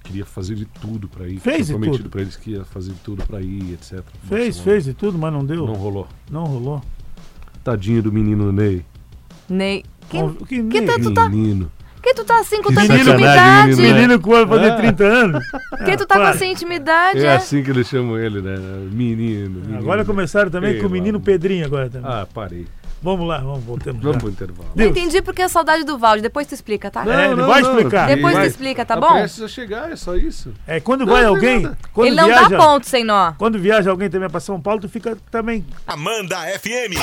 queria 0.03 0.25
fazer 0.27 0.57
de 0.57 0.65
tudo 0.65 1.07
pra 1.09 1.29
ir. 1.29 1.39
Fez 1.39 1.57
Tinha 1.57 1.65
de 1.67 1.73
prometido 1.73 1.99
tudo. 2.05 2.11
pra 2.11 2.21
eles 2.23 2.37
que 2.37 2.51
ia 2.53 2.65
fazer 2.65 2.93
de 2.93 2.99
tudo 3.01 3.25
pra 3.25 3.41
ir, 3.41 3.75
etc. 3.75 3.93
Fez, 3.93 4.03
Barcelona. 4.57 4.63
fez 4.65 4.89
e 4.89 4.95
tudo, 4.95 5.19
mas 5.19 5.33
não 5.33 5.45
deu. 5.45 5.59
Não 5.59 5.67
Não, 5.69 5.75
rolou. 5.75 6.09
rolou. 6.33 6.83
Tadinho 7.63 8.03
do 8.03 8.13
menino 8.13 8.51
Ney. 8.53 8.85
Ney. 9.49 9.85
Quem, 10.09 10.23
Não, 10.23 10.35
que 10.35 10.45
que 10.63 10.81
nem- 10.81 10.87
tanto 10.87 11.13
tá. 11.15 11.29
Menino. 11.29 11.71
Que 12.07 12.15
tu 12.15 12.25
tá 12.25 12.39
assim 12.41 12.63
com 12.63 12.73
tanta 12.73 12.95
intimidade? 12.95 13.77
menino? 13.77 13.95
Menino 13.95 14.21
que 14.21 14.29
vai 14.29 14.47
fazer 14.47 14.77
30 14.77 15.05
anos. 15.05 15.45
Por 15.71 15.85
que 15.85 15.97
tu 15.97 16.07
tá 16.07 16.15
com 16.17 16.27
essa 16.27 16.45
intimidade? 16.47 17.25
É 17.25 17.35
assim 17.35 17.63
que 17.63 17.71
eles 17.71 17.87
chamam 17.89 18.19
ele, 18.19 18.41
né? 18.41 18.57
Menino. 18.93 19.61
menino. 19.61 19.79
Agora 19.79 20.05
começaram 20.05 20.51
também 20.51 20.79
com 20.81 20.87
o 20.87 20.91
menino. 20.91 21.21
Pedrinho 21.21 21.65
agora 21.67 21.91
também. 21.91 22.11
Ah, 22.11 22.27
parei. 22.33 22.67
Vamos 23.03 23.29
lá, 23.29 23.39
vamos, 23.39 23.63
voltamos. 23.63 24.03
Vamos 24.03 24.19
pro 24.19 24.29
intervalo. 24.31 24.69
Não 24.71 24.75
Deus. 24.75 24.91
entendi 24.91 25.21
porque 25.21 25.43
a 25.43 25.49
saudade 25.49 25.85
do 25.85 25.99
Valde. 25.99 26.23
Depois 26.23 26.47
tu 26.47 26.55
explica, 26.55 26.91
tá? 26.91 27.05
É, 27.07 27.31
ele 27.31 27.43
vai 27.43 27.61
explicar. 27.61 28.07
Depois 28.09 28.35
tu 28.35 28.39
Vai. 28.39 28.47
explica, 28.47 28.85
tá 28.87 28.95
Tá 28.95 29.01
bom? 29.01 29.13
prestes 29.13 29.43
a 29.43 29.49
chegar, 29.49 29.93
é 29.93 29.97
só 29.97 30.17
isso. 30.17 30.53
É, 30.67 30.81
quando 30.81 31.05
vai 31.05 31.25
alguém, 31.25 31.71
quando 31.93 32.07
Ele 32.09 32.17
não 32.17 32.27
viaja, 32.27 32.49
dá 32.49 32.57
ponto 32.57 32.87
sem 32.89 33.05
nó. 33.05 33.33
quando 33.37 33.59
viaja 33.59 33.91
alguém 33.91 34.09
também 34.09 34.31
pra 34.31 34.41
São 34.41 34.61
Paulo, 34.61 34.81
tu 34.81 34.89
fica 34.89 35.17
também. 35.31 35.65
Amanda 35.87 36.37
FM. 36.59 36.97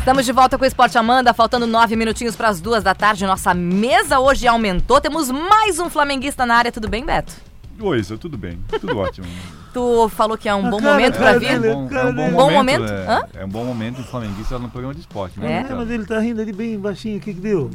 Estamos 0.00 0.24
de 0.24 0.32
volta 0.32 0.56
com 0.58 0.64
o 0.64 0.66
Esporte 0.66 0.96
Amanda, 0.98 1.32
faltando 1.34 1.66
nove 1.66 1.94
minutinhos 1.94 2.34
para 2.34 2.48
as 2.48 2.60
duas 2.60 2.82
da 2.82 2.94
tarde. 2.94 3.24
Nossa 3.26 3.52
mesa 3.54 4.18
hoje 4.18 4.46
aumentou. 4.48 5.00
Temos 5.00 5.30
mais 5.30 5.78
um 5.78 5.88
flamenguista 5.90 6.44
na 6.46 6.56
área. 6.56 6.72
Tudo 6.72 6.88
bem, 6.88 7.04
Beto? 7.04 7.32
Oi, 7.78 7.98
isso, 8.00 8.18
tudo 8.18 8.36
bem, 8.36 8.58
tudo 8.80 8.96
ótimo. 8.98 9.26
Tu 9.72 10.08
falou 10.10 10.36
que 10.36 10.48
é 10.48 10.54
um 10.54 10.68
bom 10.68 10.78
cara 10.78 10.92
momento 10.92 11.16
para 11.16 11.30
É 11.30 11.38
vir? 11.38 11.52
Ele- 11.52 11.70
um 11.70 11.86
bom, 11.86 11.96
é 11.96 12.04
um 12.04 12.12
bom 12.14 12.30
Bom 12.32 12.50
momento. 12.50 12.84
É, 12.84 13.24
é 13.40 13.44
um 13.44 13.48
bom 13.48 13.64
momento 13.64 14.00
um 14.00 14.04
flamenguista 14.04 14.58
no 14.58 14.68
programa 14.68 14.94
de 14.94 15.00
esporte, 15.00 15.38
É? 15.38 15.42
né? 15.42 15.66
É, 15.70 15.74
mas 15.74 15.88
ele 15.90 16.04
tá 16.04 16.18
rindo 16.18 16.40
ali 16.42 16.52
bem 16.52 16.78
baixinho. 16.78 17.18
O 17.18 17.20
que 17.20 17.32
que 17.32 17.40
deu? 17.40 17.70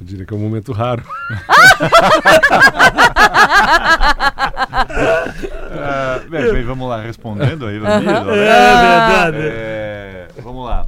Eu 0.00 0.06
diria 0.06 0.24
que 0.26 0.32
é 0.32 0.36
um 0.36 0.40
momento 0.40 0.72
raro. 0.72 1.02
Ah, 5.78 6.20
bem, 6.28 6.52
bem, 6.52 6.64
vamos 6.64 6.88
lá, 6.88 7.00
respondendo 7.00 7.66
aí. 7.66 7.76
Aham. 7.78 8.00
né? 8.00 8.12
É 8.12 8.76
verdade. 9.26 9.36
É, 9.40 10.28
vamos 10.42 10.64
lá. 10.64 10.86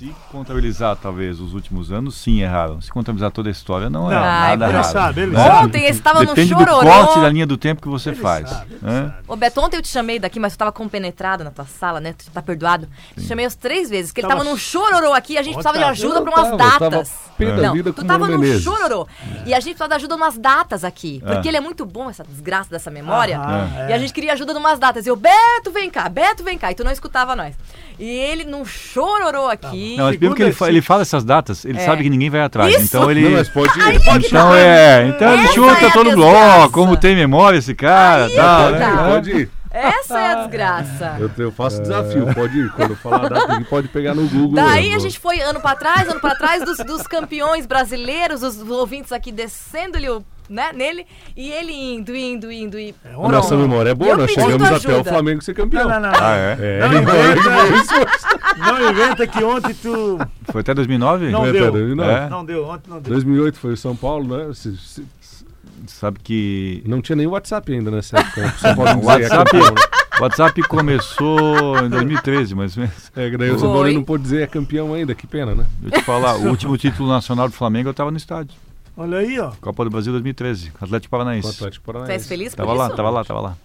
Se 0.00 0.06
contabilizar, 0.30 0.96
talvez, 0.96 1.40
os 1.40 1.52
últimos 1.54 1.90
anos, 1.92 2.14
sim, 2.14 2.40
erraram. 2.40 2.80
Se 2.80 2.90
contabilizar 2.90 3.30
toda 3.30 3.48
a 3.48 3.52
história, 3.52 3.90
não 3.90 4.10
é 4.10 4.14
Não, 4.14 4.22
Ai, 4.22 4.56
nada 4.56 4.72
errado. 4.72 4.84
sabe, 4.92 5.20
ele 5.22 5.32
né? 5.32 5.48
Ontem 5.62 5.84
esse 5.86 6.00
tava 6.00 6.20
no 6.20 6.26
Depende 6.28 6.54
do 6.54 6.58
chororô. 6.60 6.80
corte 6.88 7.20
da 7.20 7.28
linha 7.28 7.46
do 7.46 7.56
tempo 7.56 7.82
que 7.82 7.88
você 7.88 8.10
Ele 8.10 8.16
faz. 8.20 8.48
sabe, 8.48 8.76
né? 8.80 9.12
Ô 9.26 9.36
Beto, 9.36 9.60
ontem 9.60 9.76
eu 9.76 9.82
te 9.82 9.88
chamei 9.88 10.18
daqui, 10.18 10.38
mas 10.38 10.54
tu 10.54 10.58
tava 10.58 10.72
compenetrado 10.72 11.42
na 11.44 11.50
tua 11.50 11.66
sala, 11.66 12.00
né? 12.00 12.12
Tu 12.14 12.30
tá 12.30 12.40
perdoado. 12.40 12.88
Te 13.16 13.22
chamei 13.26 13.44
as 13.44 13.54
três 13.54 13.90
vezes, 13.90 14.10
porque 14.10 14.20
ele 14.20 14.28
Tava 14.28 14.40
tava 14.40 14.50
num 14.50 14.56
chororô 14.56 15.12
aqui 15.12 15.34
e 15.34 15.38
a 15.38 15.42
gente 15.42 15.54
precisava 15.54 15.76
de 15.78 15.82
Tava. 15.84 15.92
ajuda 15.92 16.18
Eu 16.18 16.22
pra 16.22 16.30
umas 16.32 16.42
tava, 16.42 16.54
eu 16.54 16.58
tava 16.58 16.90
datas. 16.90 17.10
da 17.38 17.56
Não, 17.74 17.82
tu 17.92 18.04
tava 18.04 18.18
Mano 18.20 18.32
num 18.34 18.38
Menezes. 18.40 18.62
chororô. 18.62 19.06
E 19.46 19.52
a 19.54 19.60
gente 19.60 19.74
precisava 19.74 19.88
de 19.88 19.94
ajuda 19.96 20.16
numas 20.16 20.38
datas 20.38 20.84
aqui. 20.84 21.20
Porque 21.26 21.48
É. 21.48 21.50
ele 21.50 21.56
é 21.56 21.60
muito 21.60 21.84
bom, 21.84 22.08
essa 22.10 22.22
desgraça 22.24 22.70
dessa 22.70 22.90
memória. 22.90 23.38
Ah, 23.40 23.86
E 23.88 23.92
a 23.92 23.98
gente 23.98 24.12
queria 24.12 24.32
ajuda 24.34 24.52
numas 24.54 24.78
datas. 24.78 25.06
E 25.06 25.08
eu, 25.08 25.16
Beto, 25.16 25.70
vem 25.72 25.90
cá, 25.90 26.08
Beto, 26.08 26.42
vem 26.44 26.56
cá. 26.58 26.70
E 26.70 26.74
tu 26.74 26.84
não 26.84 26.90
escutava 26.92 27.34
nós. 27.34 27.54
E 27.98 28.04
ele 28.08 28.44
num 28.44 28.64
chororô 28.64 29.46
aqui. 29.48 29.96
Não, 29.96 30.04
mas 30.06 30.16
mesmo 30.20 30.34
que 30.36 30.42
ele, 30.42 30.52
fa- 30.52 30.68
ele 30.68 30.82
fala 30.82 31.02
essas 31.02 31.24
datas, 31.24 31.64
ele 31.64 31.78
É. 31.78 31.84
sabe 31.84 32.02
que 32.02 32.10
ninguém 32.10 32.30
vai 32.30 32.40
atrás. 32.42 32.74
Isso! 32.74 32.84
Então 32.84 33.10
ele. 33.10 33.22
Não, 33.22 33.30
mas 33.32 33.48
pode 33.48 33.78
ir. 33.78 33.82
Aí 33.82 33.98
pode 34.04 34.20
que 34.20 34.26
Então 34.26 34.50
tá. 34.50 34.58
é, 34.58 35.06
então 35.08 35.32
ele 35.34 35.48
chuta 35.48 35.86
é 35.86 35.90
todo 35.90 36.12
bloco, 36.12 36.72
como 36.72 36.96
tem 36.96 37.14
memória 37.16 37.58
esse 37.58 37.74
cara, 37.74 38.26
Aí 38.26 38.34
tal, 38.36 38.66
que 38.72 38.78
né? 38.78 38.78
tá. 38.78 39.04
Pode 39.08 39.30
ir. 39.30 39.50
Essa 39.72 40.18
é 40.18 40.32
a 40.32 40.34
desgraça. 40.34 41.16
Eu, 41.20 41.30
eu 41.38 41.52
faço 41.52 41.80
desafio, 41.80 42.26
pode 42.34 42.58
ir. 42.58 42.70
Quando 42.72 42.90
eu 42.90 42.96
falar 42.96 43.26
a 43.26 43.28
data, 43.28 43.64
pode 43.70 43.86
pegar 43.86 44.14
no 44.16 44.26
Google. 44.28 44.54
Daí 44.54 44.92
a 44.92 44.98
gente 44.98 45.16
foi 45.20 45.40
ano 45.40 45.60
pra 45.60 45.76
trás, 45.76 46.08
ano 46.08 46.18
pra 46.18 46.34
trás, 46.34 46.64
dos, 46.64 46.78
dos 46.78 47.06
campeões 47.06 47.66
brasileiros, 47.66 48.42
os 48.42 48.60
ouvintes 48.68 49.12
aqui 49.12 49.30
descendo-lhe 49.30 50.08
o- 50.10 50.24
né, 50.50 50.72
nele, 50.74 51.06
e 51.36 51.50
ele 51.50 51.72
indo, 51.72 52.14
indo, 52.14 52.50
indo 52.50 52.78
e. 52.78 52.94
É, 53.04 53.08
Pronto. 53.10 53.30
nossa 53.30 53.56
memória 53.56 53.90
é 53.90 53.94
boa, 53.94 54.10
eu 54.10 54.18
nós 54.18 54.30
chegamos 54.30 54.68
até 54.68 54.96
o. 54.98 55.04
Flamengo 55.04 55.40
ser 55.42 55.54
campeão. 55.54 55.88
Não, 55.88 56.00
não, 56.00 56.10
não. 56.10 56.18
Ah, 56.20 56.36
é? 56.36 56.56
É, 56.60 56.80
Não 56.88 57.00
inventa, 57.00 57.76
isso. 57.76 58.58
não 58.58 58.90
inventa 58.90 59.26
que 59.26 59.44
ontem 59.44 59.74
tu. 59.74 60.18
Foi 60.50 60.60
até 60.60 60.74
2009? 60.74 61.30
Não 61.30 61.46
É, 61.46 61.52
deu. 61.52 61.72
pera, 61.72 61.94
não. 61.94 62.04
É. 62.04 62.28
Não 62.28 62.44
deu, 62.44 62.66
ontem 62.66 62.90
não 62.90 63.00
deu. 63.00 63.12
2008 63.12 63.58
foi 63.58 63.72
o 63.72 63.76
São 63.76 63.94
Paulo, 63.94 64.36
né? 64.36 64.52
Se- 64.52 64.76
se- 64.76 65.06
Sabe 65.86 66.18
que 66.22 66.82
não 66.86 67.00
tinha 67.00 67.16
nem 67.16 67.26
WhatsApp 67.26 67.72
ainda 67.72 67.90
nessa 67.90 68.18
época. 68.18 68.40
né? 68.42 68.54
São 68.58 68.74
Paulo 68.76 68.90
o 68.90 68.94
não 69.02 69.02
é 69.02 69.14
WhatsApp, 69.16 69.56
né? 69.56 69.62
WhatsApp 70.20 70.62
começou 70.64 71.78
em 71.84 71.88
2013, 71.88 72.54
mais 72.54 72.76
ou 72.76 72.82
menos. 72.82 73.10
É, 73.16 73.30
que 73.30 73.36
daí 73.38 73.50
o 73.50 73.58
São 73.58 73.72
Paulo 73.72 73.90
não 73.90 74.02
pôde 74.04 74.22
dizer 74.22 74.42
é 74.42 74.46
campeão 74.46 74.92
ainda, 74.92 75.14
que 75.14 75.26
pena, 75.26 75.54
né? 75.54 75.64
Eu 75.82 75.90
te 75.90 76.02
falar, 76.02 76.36
o 76.36 76.48
último 76.48 76.76
título 76.76 77.08
nacional 77.08 77.48
do 77.48 77.54
Flamengo 77.54 77.88
eu 77.88 77.94
tava 77.94 78.10
no 78.10 78.16
estádio. 78.18 78.54
Olha 78.96 79.18
aí, 79.18 79.38
ó. 79.38 79.52
Copa 79.60 79.84
do 79.84 79.90
Brasil 79.90 80.12
2013, 80.12 80.72
Atlético 80.80 81.10
Com 81.10 81.16
o 81.16 81.18
Paranaense. 81.20 81.48
Atlético 81.48 81.84
Tu 81.84 81.88
és 81.90 81.96
Paranaense. 81.96 82.28
feliz 82.28 82.54
por 82.54 82.56
Tava 82.66 82.72
isso? 82.72 82.78
lá, 82.82 82.90
tava 82.96 83.10
lá, 83.10 83.24
tava 83.24 83.40
lá. 83.40 83.56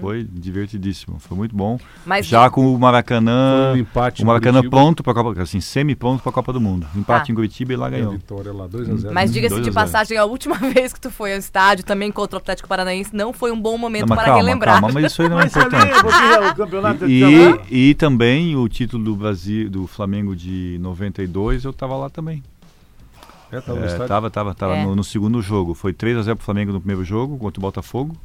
Foi 0.00 0.24
divertidíssimo, 0.32 1.18
foi 1.18 1.36
muito 1.36 1.54
bom. 1.54 1.78
Mas 2.06 2.24
Já 2.26 2.48
com 2.48 2.74
o 2.74 2.78
Maracanã, 2.78 3.72
um 3.74 3.76
empate 3.76 4.22
o 4.22 4.26
Maracanã 4.26 4.62
pronto 4.68 5.02
para 5.02 5.12
Copa, 5.12 5.42
assim, 5.42 5.60
semi 5.60 5.94
pronto 5.94 6.22
para 6.22 6.30
a 6.30 6.32
Copa 6.32 6.50
do 6.52 6.60
Mundo. 6.60 6.86
Empate 6.96 7.26
Tá. 7.26 7.32
em 7.32 7.34
Curitiba 7.34 7.72
e 7.74 7.76
lá 7.76 7.86
e 7.86 7.94
a 7.94 7.98
ganhou. 7.98 8.12
vitória 8.12 8.52
lá, 8.54 8.66
2x0. 8.66 9.12
Mas 9.12 9.30
diga-se 9.32 9.60
de 9.60 9.68
a 9.68 9.72
passagem, 9.72 10.16
a 10.16 10.24
última 10.24 10.54
vez 10.72 10.94
que 10.94 11.00
tu 11.00 11.10
foi 11.10 11.32
ao 11.34 11.38
estádio, 11.38 11.84
também 11.84 12.10
contra 12.10 12.36
o 12.38 12.40
Atlético 12.40 12.66
Paranaense, 12.68 13.14
não 13.14 13.32
foi 13.34 13.52
um 13.52 13.60
bom 13.60 13.76
momento 13.76 14.08
Não, 14.08 14.16
para 14.16 14.24
calma, 14.26 14.40
relembrar. 14.42 14.80
calma, 14.80 14.94
mas 14.94 15.12
isso 15.12 15.20
aí 15.20 15.28
não 15.28 15.40
é 15.40 15.44
importante. 15.46 16.54
campeonato 16.56 17.06
E, 17.06 17.48
lá. 17.48 17.58
e 17.70 17.94
também 17.94 18.56
o 18.56 18.66
título 18.68 19.04
do 19.04 19.14
Brasil, 19.14 19.68
do 19.68 19.86
Flamengo 19.86 20.34
de 20.34 20.78
92, 20.80 21.64
eu 21.64 21.72
tava 21.72 21.96
lá 21.96 22.08
também. 22.08 22.42
É, 23.56 23.60
tava 23.60 23.78
no 23.78 23.84
É, 23.84 23.86
estádio. 23.88 24.08
tava, 24.08 24.30
tava, 24.30 24.54
tava 24.54 24.76
É. 24.76 24.84
no, 24.84 24.96
no 24.96 25.04
segundo 25.04 25.40
jogo. 25.42 25.74
Foi 25.74 25.92
3x0 25.92 26.34
pro 26.36 26.44
Flamengo 26.44 26.72
no 26.72 26.80
primeiro 26.80 27.04
jogo 27.04 27.36
contra 27.38 27.60
o 27.60 27.62
Botafogo. 27.62 28.16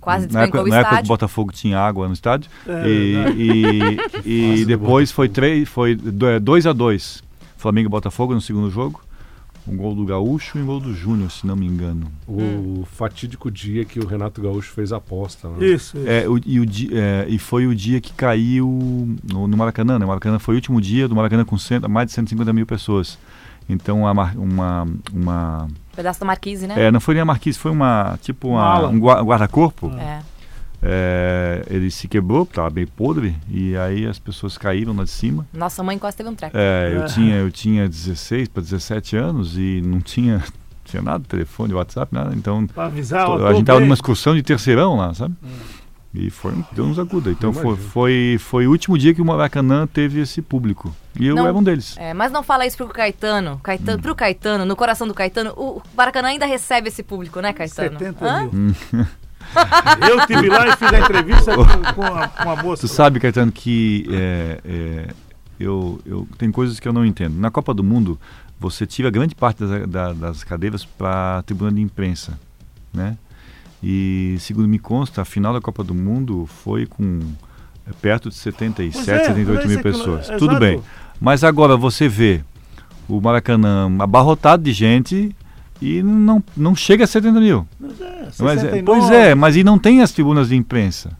Quase 0.00 0.32
na 0.32 0.44
época, 0.44 0.62
o 0.62 0.66
na 0.68 0.78
época 0.78 0.96
que 0.98 1.04
o. 1.04 1.08
Botafogo 1.08 1.52
tinha 1.52 1.78
água 1.78 2.06
no 2.08 2.14
estádio. 2.14 2.50
É, 2.66 2.88
e 2.88 3.96
e, 4.24 4.60
e 4.60 4.64
depois 4.64 5.12
foi 5.12 5.28
3, 5.28 5.68
foi 5.68 5.94
2x2. 5.94 7.22
Flamengo 7.56 7.88
e 7.88 7.90
Botafogo 7.90 8.32
no 8.34 8.40
segundo 8.40 8.70
jogo. 8.70 9.02
Um 9.68 9.76
gol 9.76 9.94
do 9.94 10.06
Gaúcho 10.06 10.56
e 10.58 10.62
um 10.62 10.66
gol 10.66 10.80
do 10.80 10.94
Júnior, 10.94 11.30
se 11.30 11.46
não 11.46 11.54
me 11.54 11.66
engano. 11.66 12.10
O 12.26 12.86
fatídico 12.90 13.50
dia 13.50 13.84
que 13.84 14.00
o 14.00 14.06
Renato 14.06 14.40
Gaúcho 14.40 14.72
fez 14.72 14.90
a 14.90 14.96
aposta. 14.96 15.48
Né? 15.50 15.66
Isso, 15.66 15.98
isso. 15.98 16.08
É, 16.08 16.26
o- 16.26 16.40
e, 16.44 16.58
o 16.58 16.64
é, 16.92 17.26
e 17.28 17.38
foi 17.38 17.66
o 17.66 17.74
dia 17.74 18.00
que 18.00 18.12
caiu 18.14 18.66
no, 19.30 19.46
no 19.46 19.56
Maracanã, 19.58 19.98
né? 19.98 20.04
O 20.06 20.08
Maracanã 20.08 20.38
foi 20.38 20.54
o 20.54 20.56
último 20.56 20.80
dia 20.80 21.06
do 21.06 21.14
Maracanã 21.14 21.44
com 21.44 21.58
cento, 21.58 21.88
mais 21.90 22.06
de 22.08 22.14
150 22.14 22.52
mil 22.54 22.64
pessoas. 22.66 23.18
Então, 23.72 24.06
a 24.06 24.12
mar- 24.14 24.36
uma, 24.36 24.86
uma 25.12 25.68
Pedaço 25.94 26.20
da 26.20 26.26
Marquise, 26.26 26.66
né? 26.66 26.86
é, 26.86 26.90
não 26.90 27.00
foi 27.00 27.14
nem 27.14 27.22
a 27.22 27.24
marquise, 27.24 27.58
foi 27.58 27.70
uma 27.70 28.18
tipo 28.22 28.48
uma- 28.48 28.80
Uma 28.80 28.88
um 28.88 28.98
gua- 29.00 29.22
guarda-corpo. 29.22 29.90
É. 29.98 30.20
É, 30.82 31.62
ele 31.68 31.90
se 31.90 32.08
quebrou, 32.08 32.44
estava 32.44 32.70
bem 32.70 32.86
podre, 32.86 33.36
e 33.50 33.76
aí 33.76 34.06
as 34.06 34.18
pessoas 34.18 34.56
caíram 34.56 34.96
lá 34.96 35.04
de 35.04 35.10
cima. 35.10 35.46
Nossa 35.52 35.82
mãe 35.82 35.98
quase 35.98 36.16
teve 36.16 36.28
um 36.30 36.34
treco. 36.34 36.56
É, 36.56 36.92
eu, 36.96 37.04
tinha, 37.06 37.36
eu 37.36 37.50
tinha 37.50 37.86
16 37.88 38.48
para 38.48 38.62
17 38.62 39.14
anos 39.16 39.58
e 39.58 39.82
não 39.84 40.00
tinha, 40.00 40.42
tinha 40.86 41.02
nada, 41.02 41.22
telefone, 41.28 41.74
WhatsApp, 41.74 42.14
nada. 42.14 42.34
Então, 42.34 42.66
Pra 42.66 42.86
avisar, 42.86 43.28
ó, 43.28 43.34
a 43.34 43.38
tô 43.38 43.48
gente 43.50 43.60
estava 43.60 43.80
numa 43.80 43.92
excursão 43.94 44.34
de 44.34 44.42
terceirão 44.42 44.96
lá, 44.96 45.12
sabe? 45.12 45.34
E 46.12 46.28
foi, 46.28 46.52
deu 46.72 46.84
uns 46.86 46.98
aguda. 46.98 47.30
Então 47.30 47.52
foi, 47.52 47.76
foi, 47.76 48.36
foi 48.40 48.66
o 48.66 48.70
último 48.70 48.98
dia 48.98 49.14
que 49.14 49.22
o 49.22 49.24
Maracanã 49.24 49.86
teve 49.86 50.20
esse 50.20 50.42
público. 50.42 50.92
E 51.18 51.24
eu 51.26 51.36
Não. 51.36 51.46
era 51.46 51.56
um 51.56 51.62
deles. 51.62 51.94
É, 51.98 52.12
mas 52.12 52.32
não 52.32 52.42
fala 52.42 52.66
isso 52.66 52.76
pro 52.76 52.88
Caetano. 52.88 53.60
Caetano 53.62 53.98
Hum. 53.98 54.02
Pro 54.02 54.14
Caetano, 54.16 54.64
no 54.64 54.74
coração 54.74 55.06
do 55.06 55.14
Caetano, 55.14 55.50
o 55.56 55.80
Maracanã 55.96 56.28
ainda 56.28 56.46
recebe 56.46 56.88
esse 56.88 57.04
público, 57.04 57.40
né, 57.40 57.52
Caetano? 57.52 57.96
70 57.98 58.24
Hã? 58.26 58.48
mil. 58.52 58.74
Eu 60.08 60.26
tive 60.26 60.48
lá 60.48 60.68
e 60.68 60.76
fiz 60.76 60.92
a 60.92 61.00
entrevista 61.00 61.54
com, 61.56 61.64
com 61.94 62.02
a, 62.06 62.28
com 62.28 62.50
a 62.50 62.56
moça. 62.62 62.86
Tu 62.86 62.92
sabe, 62.92 63.18
Caetano, 63.18 63.50
que 63.50 64.06
é, 64.10 64.60
é, 64.64 65.08
eu, 65.58 66.00
eu 66.06 66.28
tem 66.38 66.50
coisas 66.52 66.78
que 66.78 66.86
eu 66.86 66.92
não 66.92 67.04
entendo. 67.04 67.38
Na 67.38 67.50
Copa 67.50 67.72
do 67.74 67.82
Mundo, 67.82 68.18
você 68.60 68.86
tira 68.86 69.10
grande 69.10 69.34
parte 69.34 69.64
das, 69.64 69.88
da- 69.88 70.12
das 70.12 70.44
cadeiras 70.44 70.84
para 70.84 71.38
a 71.38 71.42
tribuna 71.42 71.72
de 71.72 71.80
imprensa, 71.80 72.38
né? 72.92 73.16
E 73.82 74.36
segundo 74.40 74.68
me 74.68 74.78
consta, 74.78 75.22
a 75.22 75.24
final 75.24 75.52
da 75.54 75.60
Copa 75.60 75.82
do 75.82 75.94
Mundo 75.94 76.46
foi 76.46 76.86
com 76.86 77.20
é, 77.86 77.92
perto 78.00 78.28
de 78.28 78.34
77, 78.34 78.92
Pois 78.94 79.08
é, 79.08 79.18
78 79.24 79.56
mas 79.56 79.66
mil 79.70 79.78
é 79.78 79.82
pessoas. 79.82 80.24
exato. 80.26 80.38
Tudo 80.38 80.58
bem. 80.58 80.80
Mas 81.20 81.42
agora 81.44 81.76
você 81.76 82.08
vê 82.08 82.42
o 83.08 83.20
Maracanã 83.20 83.90
abarrotado 83.98 84.62
de 84.62 84.72
gente 84.72 85.34
e 85.80 86.02
não, 86.02 86.42
não 86.56 86.74
chega 86.76 87.04
a 87.04 87.06
70 87.06 87.40
mil. 87.40 87.66
Mas 87.80 88.00
é, 88.00 88.22
Mas 88.38 88.58
é- 88.58 88.70
69. 88.70 88.82
pois 88.84 89.10
é, 89.10 89.34
mas 89.34 89.56
e 89.56 89.64
não 89.64 89.78
tem 89.78 90.02
as 90.02 90.12
tribunas 90.12 90.48
de 90.50 90.56
imprensa. 90.56 91.18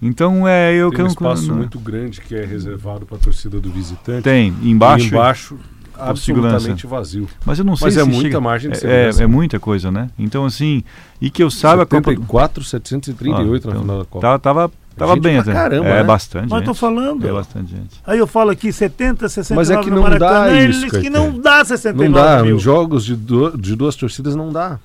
Então 0.00 0.48
é 0.48 0.74
eu 0.74 0.88
Tem 0.88 0.96
que 0.96 1.02
um 1.02 1.04
não- 1.04 1.10
espaço 1.12 1.46
não- 1.48 1.56
muito 1.56 1.78
grande 1.78 2.20
que 2.20 2.34
é 2.34 2.44
reservado 2.44 3.06
para 3.06 3.16
a 3.16 3.20
torcida 3.20 3.60
do 3.60 3.70
visitante. 3.70 4.22
tem 4.24 4.52
E 4.62 4.70
embaixo, 4.70 5.56
embaixo, 5.94 6.22
segurança. 6.22 6.54
absolutamente 6.56 6.86
vazio. 6.86 7.28
mas 7.44 7.58
eu 7.58 7.64
não 7.64 7.76
sei 7.76 7.86
Mas 7.86 7.94
se 7.94 8.00
é 8.00 8.04
muita 8.04 8.20
chega- 8.22 8.40
margem 8.40 8.70
de 8.70 8.76
é- 8.76 8.80
segurança. 8.80 9.20
É, 9.20 9.24
é 9.24 9.26
muita 9.26 9.60
coisa, 9.60 9.90
né? 9.90 10.08
Então 10.18 10.44
assim, 10.44 10.82
e 11.20 11.30
que 11.30 11.42
eu 11.42 11.50
saiba 11.50 11.82
a 11.82 11.86
Copa 11.86 12.12
do- 12.14 12.20
74, 12.20 12.64
738 12.64 13.68
Ah, 13.68 13.70
na 13.70 13.74
então, 13.76 13.82
final 13.82 13.98
da 13.98 14.04
Copa. 14.04 14.38
Tava, 14.38 14.70
tava, 14.96 15.16
bem 15.16 15.38
até. 15.38 15.52
caramba, 15.52 15.88
é 15.88 15.94
né? 15.94 16.04
bastante 16.04 16.48
Mas 16.50 16.58
gente. 16.60 16.66
tô 16.66 16.74
falando. 16.74 17.26
É 17.26 17.32
bastante 17.32 17.70
gente. 17.70 18.00
Aí 18.06 18.18
eu 18.18 18.26
falo 18.26 18.50
aqui 18.50 18.72
70, 18.72 19.28
69 19.28 19.56
Mas 19.56 19.70
é 19.70 19.82
que 19.82 19.90
no 19.90 19.96
não 19.96 20.02
Maracanã, 20.02 20.46
dá 20.46 20.52
eles 20.52 20.76
isso, 20.82 21.00
que 21.00 21.08
não 21.10 21.38
dá 21.38 21.64
69 21.64 22.08
Não 22.08 22.12
dá, 22.36 22.42
mil. 22.42 22.56
em 22.56 22.58
jogos 22.58 23.04
de, 23.04 23.16
du- 23.16 23.56
de 23.56 23.74
duas 23.74 23.96
torcidas 23.96 24.34
não 24.36 24.52
dá. 24.52 24.78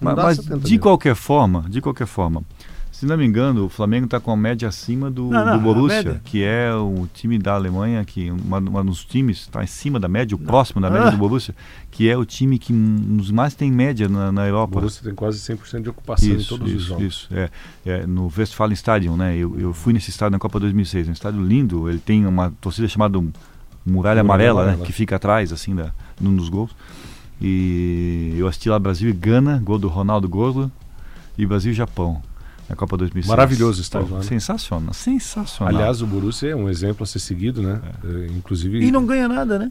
Não 0.00 0.10
Mas, 0.12 0.16
dá 0.16 0.22
mas 0.24 0.36
70 0.38 0.58
de 0.68 0.78
qualquer 0.78 1.14
forma, 1.14 1.64
de 1.68 1.80
qualquer 1.80 2.06
forma, 2.06 2.42
Se 2.94 3.06
não 3.06 3.16
me 3.16 3.26
engano, 3.26 3.64
o 3.64 3.68
Flamengo 3.68 4.04
está 4.04 4.20
com 4.20 4.30
a 4.30 4.36
média 4.36 4.68
acima 4.68 5.10
do, 5.10 5.24
Não, 5.28 5.44
não, 5.44 5.58
do 5.58 5.64
Borussia, 5.64 6.20
que 6.24 6.44
é 6.44 6.72
o 6.72 7.08
time 7.12 7.36
da 7.40 7.54
Alemanha, 7.54 8.04
que 8.04 8.30
uma, 8.30 8.58
uma 8.58 8.84
dos 8.84 9.04
times 9.04 9.38
está 9.40 9.62
acima 9.62 9.98
da 9.98 10.06
média, 10.06 10.36
o 10.36 10.38
próximo 10.38 10.80
da 10.80 10.88
média 10.88 11.08
Ah. 11.08 11.10
do 11.10 11.16
Borussia, 11.18 11.56
que 11.90 12.08
é 12.08 12.16
o 12.16 12.24
time 12.24 12.56
que 12.56 12.72
nos 12.72 13.32
mais 13.32 13.52
tem 13.52 13.68
média 13.68 14.08
na, 14.08 14.30
na 14.30 14.42
O 14.42 14.46
Europa. 14.46 14.74
Borussia 14.74 15.02
tem 15.02 15.12
quase 15.12 15.40
100% 15.40 15.82
de 15.82 15.88
ocupação 15.90 16.28
em 16.28 16.36
Isso, 16.36 16.48
todos 16.56 16.68
os 16.72 16.80
isso, 16.82 16.88
jogos. 16.88 17.04
isso. 17.04 17.28
É, 17.32 17.50
é, 17.84 18.06
no 18.06 18.32
Westfalen 18.34 18.74
Stadium, 18.74 19.16
né? 19.16 19.36
Eu, 19.36 19.58
eu 19.58 19.72
fui 19.74 19.92
nesse 19.92 20.10
estádio 20.10 20.30
na 20.32 20.38
Copa 20.38 20.60
2006, 20.60 21.08
um 21.08 21.12
estádio 21.12 21.42
lindo. 21.44 21.90
Ele 21.90 21.98
tem 21.98 22.24
uma 22.24 22.52
torcida 22.60 22.86
chamada 22.86 23.18
Muralha 23.18 23.34
Muralha 23.84 24.20
Amarela, 24.20 24.60
né? 24.60 24.68
Amarela. 24.68 24.86
Que 24.86 24.92
fica 24.92 25.16
atrás, 25.16 25.52
assim, 25.52 25.74
da, 25.74 25.90
num 26.20 26.34
dos 26.36 26.48
gols. 26.48 26.70
E 27.40 28.36
eu 28.38 28.46
assisti 28.46 28.68
lá 28.68 28.78
Brasil 28.78 29.10
e 29.10 29.12
Gana, 29.12 29.60
gol 29.64 29.80
do 29.80 29.88
Ronaldo 29.88 30.28
Gordo, 30.28 30.70
e 31.36 31.44
Brasil 31.44 31.72
e 31.72 31.74
Japão, 31.74 32.22
na 32.68 32.76
Copa 32.76 32.96
2006. 32.96 33.28
Maravilhoso 33.28 33.78
o 33.78 33.82
estádio 33.82 34.08
Pô, 34.08 34.14
lá, 34.14 34.20
né? 34.20 34.26
Sensacional, 34.26 34.94
sensacional. 34.94 35.74
Aliás, 35.74 36.00
o 36.02 36.06
Borussia 36.06 36.50
é 36.50 36.56
um 36.56 36.68
exemplo 36.68 37.02
a 37.02 37.06
ser 37.06 37.18
seguido, 37.18 37.62
né? 37.62 37.80
É, 38.04 38.26
inclusive. 38.36 38.80
E 38.84 38.90
não 38.90 39.04
ganha 39.04 39.28
nada, 39.28 39.58
né? 39.58 39.68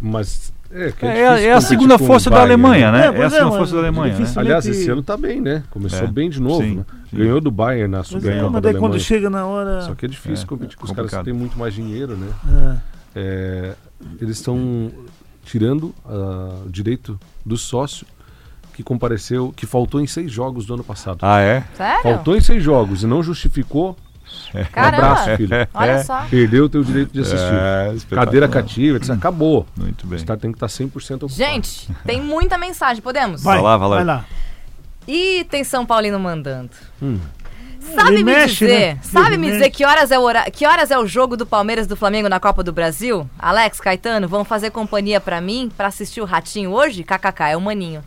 Mas. 0.00 0.52
É, 0.70 0.90
que 0.90 1.06
é, 1.06 1.08
é, 1.08 1.20
é 1.20 1.26
a- 1.28 1.30
difícil 1.34 1.48
é 1.48 1.52
a 1.52 1.54
competir 1.54 1.68
segunda 1.68 1.98
força 1.98 2.30
da 2.30 2.36
Bayern, 2.36 2.52
Alemanha, 2.54 2.92
né? 2.92 2.98
É, 2.98 3.04
É, 3.04 3.22
a 3.22 3.26
é, 3.26 3.30
segunda 3.30 3.56
força 3.56 3.72
da 3.74 3.78
Alemanha, 3.80 4.18
né? 4.18 4.32
Aliás, 4.36 4.66
esse 4.66 4.90
ano 4.90 5.02
tá 5.02 5.16
bem, 5.16 5.40
né? 5.40 5.62
Começou 5.70 6.00
É, 6.00 6.06
bem 6.06 6.28
de 6.28 6.40
novo, 6.40 6.62
sim, 6.64 6.76
né? 6.76 6.84
sim. 7.10 7.16
Ganhou 7.16 7.40
do 7.40 7.50
Bayern 7.50 7.88
na 7.88 8.02
Supercopa 8.02 8.36
é, 8.36 8.42
mas 8.50 8.52
da 8.54 8.72
daí 8.72 8.80
quando 8.80 8.98
chega 8.98 9.30
na 9.30 9.46
hora. 9.46 9.82
Só 9.82 9.94
que 9.94 10.04
é 10.04 10.08
difícil 10.08 10.44
É, 10.44 10.48
competir 10.48 10.76
com 10.76 10.84
os 10.84 10.90
caras 10.90 11.10
que 11.14 11.24
têm 11.24 11.32
muito 11.32 11.56
mais 11.56 11.72
dinheiro, 11.74 12.16
né? 12.16 12.28
É. 12.48 12.94
É, 13.16 13.74
eles 14.20 14.38
estão 14.38 14.90
tirando 15.44 15.94
ah, 16.04 16.62
o 16.66 16.70
direito 16.70 17.18
do 17.44 17.56
sócio 17.56 18.04
que 18.74 18.82
compareceu, 18.82 19.52
que 19.56 19.66
faltou 19.66 20.00
em 20.00 20.06
seis 20.06 20.30
jogos 20.30 20.66
do 20.66 20.74
ano 20.74 20.84
passado. 20.84 21.18
Ah, 21.22 21.40
é? 21.40 21.64
Sério? 21.76 22.02
Faltou 22.02 22.36
em 22.36 22.40
seis 22.40 22.62
jogos 22.62 23.02
e 23.02 23.06
não 23.06 23.22
justificou. 23.22 23.96
Um 24.54 24.82
abraço, 24.82 25.36
filho. 25.36 25.50
Olha 25.72 26.02
só. 26.02 26.22
Perdeu 26.28 26.64
o 26.64 26.68
teu 26.68 26.82
direito 26.82 27.12
de 27.12 27.20
assistir. 27.20 27.52
É. 27.52 27.94
Cadeira 28.14 28.48
cativa, 28.48 28.98
disse, 28.98 29.12
acabou. 29.12 29.66
Muito 29.76 30.06
bem. 30.06 30.16
estádio 30.16 30.42
tem 30.42 30.52
que 30.52 30.56
estar 30.56 30.66
100% 30.66 30.88
ocupado. 30.88 31.32
Gente, 31.34 31.88
tem 32.04 32.20
muita 32.20 32.58
mensagem, 32.58 33.02
podemos? 33.02 33.42
Vai, 33.42 33.54
Vai 33.56 33.62
lá, 33.64 33.76
vai 33.76 33.88
lá. 33.88 33.96
vai 33.96 34.04
lá. 34.04 34.24
E 35.06 35.44
tem 35.50 35.62
São 35.62 35.84
Paulino 35.86 36.18
mandando. 36.18 36.70
Hum. 37.02 37.18
Sabe 37.94 38.14
Ele 38.14 38.24
me 38.24 38.32
mexe, 38.32 38.66
dizer, 38.66 38.94
né? 38.94 38.98
sabe 39.02 39.26
Ele 39.26 39.36
me 39.36 39.46
mexe. 39.48 39.58
dizer 39.58 39.70
que 39.70 39.84
horas 39.84 40.10
é 40.10 40.18
o 40.18 40.22
hora... 40.22 40.50
que 40.50 40.66
horas 40.66 40.90
é 40.90 40.98
o 40.98 41.06
jogo 41.06 41.36
do 41.36 41.44
Palmeiras 41.44 41.84
e 41.84 41.88
do 41.88 41.96
Flamengo 41.96 42.30
na 42.30 42.40
Copa 42.40 42.62
do 42.64 42.72
Brasil? 42.72 43.28
Alex, 43.38 43.78
Caetano, 43.78 44.26
vão 44.26 44.42
fazer 44.42 44.70
companhia 44.70 45.20
pra 45.20 45.38
mim 45.38 45.70
pra 45.76 45.88
assistir 45.88 46.22
o 46.22 46.24
Ratinho 46.24 46.70
hoje? 46.70 47.04
KKK, 47.04 47.50
é 47.50 47.56
o 47.56 47.60
maninho. 47.60 48.02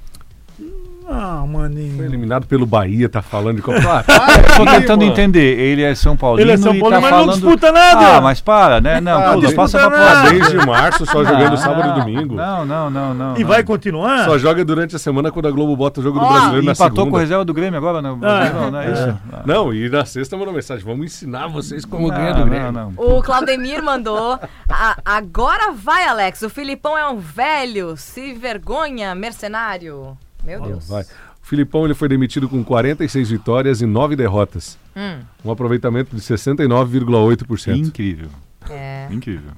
Ah, 1.10 1.40
Foi 1.50 1.62
maninho. 1.62 2.04
eliminado 2.04 2.46
pelo 2.48 2.66
Bahia, 2.66 3.08
tá 3.08 3.22
falando 3.22 3.56
de 3.58 3.62
Copa. 3.62 3.80
Ah, 4.10 4.58
Tô 4.58 4.66
para, 4.66 4.80
tentando 4.82 5.00
mano. 5.02 5.12
entender. 5.14 5.58
Ele 5.58 5.82
é 5.84 5.96
São 5.96 6.18
Paulino 6.18 6.46
Ele 6.50 6.52
é 6.52 6.58
São 6.58 6.76
e 6.76 6.80
Paulino, 6.82 6.90
tá 6.90 7.02
mas 7.02 7.12
não 7.12 7.20
falando... 7.20 7.34
disputa 7.40 7.72
nada. 7.72 8.18
Ah, 8.18 8.22
mas 8.22 8.42
para, 8.42 8.82
né? 8.82 9.00
Não, 9.00 9.18
Ah, 9.18 9.36
passa 9.56 9.78
pra 9.80 9.90
próxima. 9.92 10.30
Desde 10.32 10.66
março, 10.66 11.06
só 11.06 11.24
jogando 11.24 11.56
sábado 11.58 11.90
e 11.98 12.02
domingo. 12.02 12.36
Não, 12.36 12.66
não, 12.66 12.90
não, 12.90 13.14
não. 13.14 13.38
E 13.38 13.42
não. 13.42 13.48
vai 13.48 13.64
continuar? 13.64 14.26
Só 14.26 14.38
joga 14.38 14.66
durante 14.66 14.96
a 14.98 15.00
semana 15.00 15.32
quando 15.32 15.48
a 15.48 15.52
Globo 15.52 15.78
bota 15.78 16.02
o 16.02 16.04
jogo 16.04 16.20
do 16.20 16.26
Ó, 16.26 16.30
brasileiro 16.30 16.66
na 16.66 16.72
Empatou 16.74 16.90
segunda. 16.96 17.12
com 17.12 17.18
a 17.18 17.20
reserva 17.22 17.46
do 17.46 17.54
Grêmio 17.54 17.78
agora 17.78 18.02
no 18.02 18.18
Brasileirão, 18.18 18.72
não 18.72 18.80
é 18.82 18.92
isso? 18.92 19.20
Ah. 19.32 19.42
Não, 19.46 19.74
e 19.74 19.88
na 19.90 20.04
sexta 20.04 20.36
mandou 20.36 20.54
mensagem. 20.54 20.84
Vamos 20.84 21.06
ensinar 21.06 21.48
vocês 21.48 21.86
como 21.86 22.10
ganhar 22.10 22.34
do 22.34 22.40
Não, 22.40 22.50
Grêmio. 22.50 22.72
não, 22.74 22.92
não. 22.92 23.18
O 23.18 23.22
Claudemir 23.24 23.82
mandou. 23.82 24.38
"A- 24.70 24.98
agora 25.06 25.72
vai, 25.72 26.06
Alex. 26.06 26.42
O 26.42 26.50
Filipão 26.50 26.98
é 26.98 27.08
um 27.08 27.18
velho, 27.18 27.96
se 27.96 28.34
vergonha, 28.34 29.16
mercenário. 29.16 30.18
Meu 30.48 30.62
Deus. 30.62 30.88
Vai. 30.88 31.04
O 31.04 31.46
Filipão 31.48 31.86
ele 31.86 31.94
foi 31.94 32.08
demitido 32.10 32.48
com 32.50 32.64
46 32.64 33.30
vitórias 33.30 33.82
e 33.82 33.86
9 33.86 34.16
derrotas. 34.16 34.78
Hum, 34.96 35.20
Um 35.46 35.52
aproveitamento 35.52 36.16
de 36.16 36.22
69,8%. 36.22 37.78
Incrível, 37.78 38.30
é. 38.70 39.08
incrível. 39.12 39.52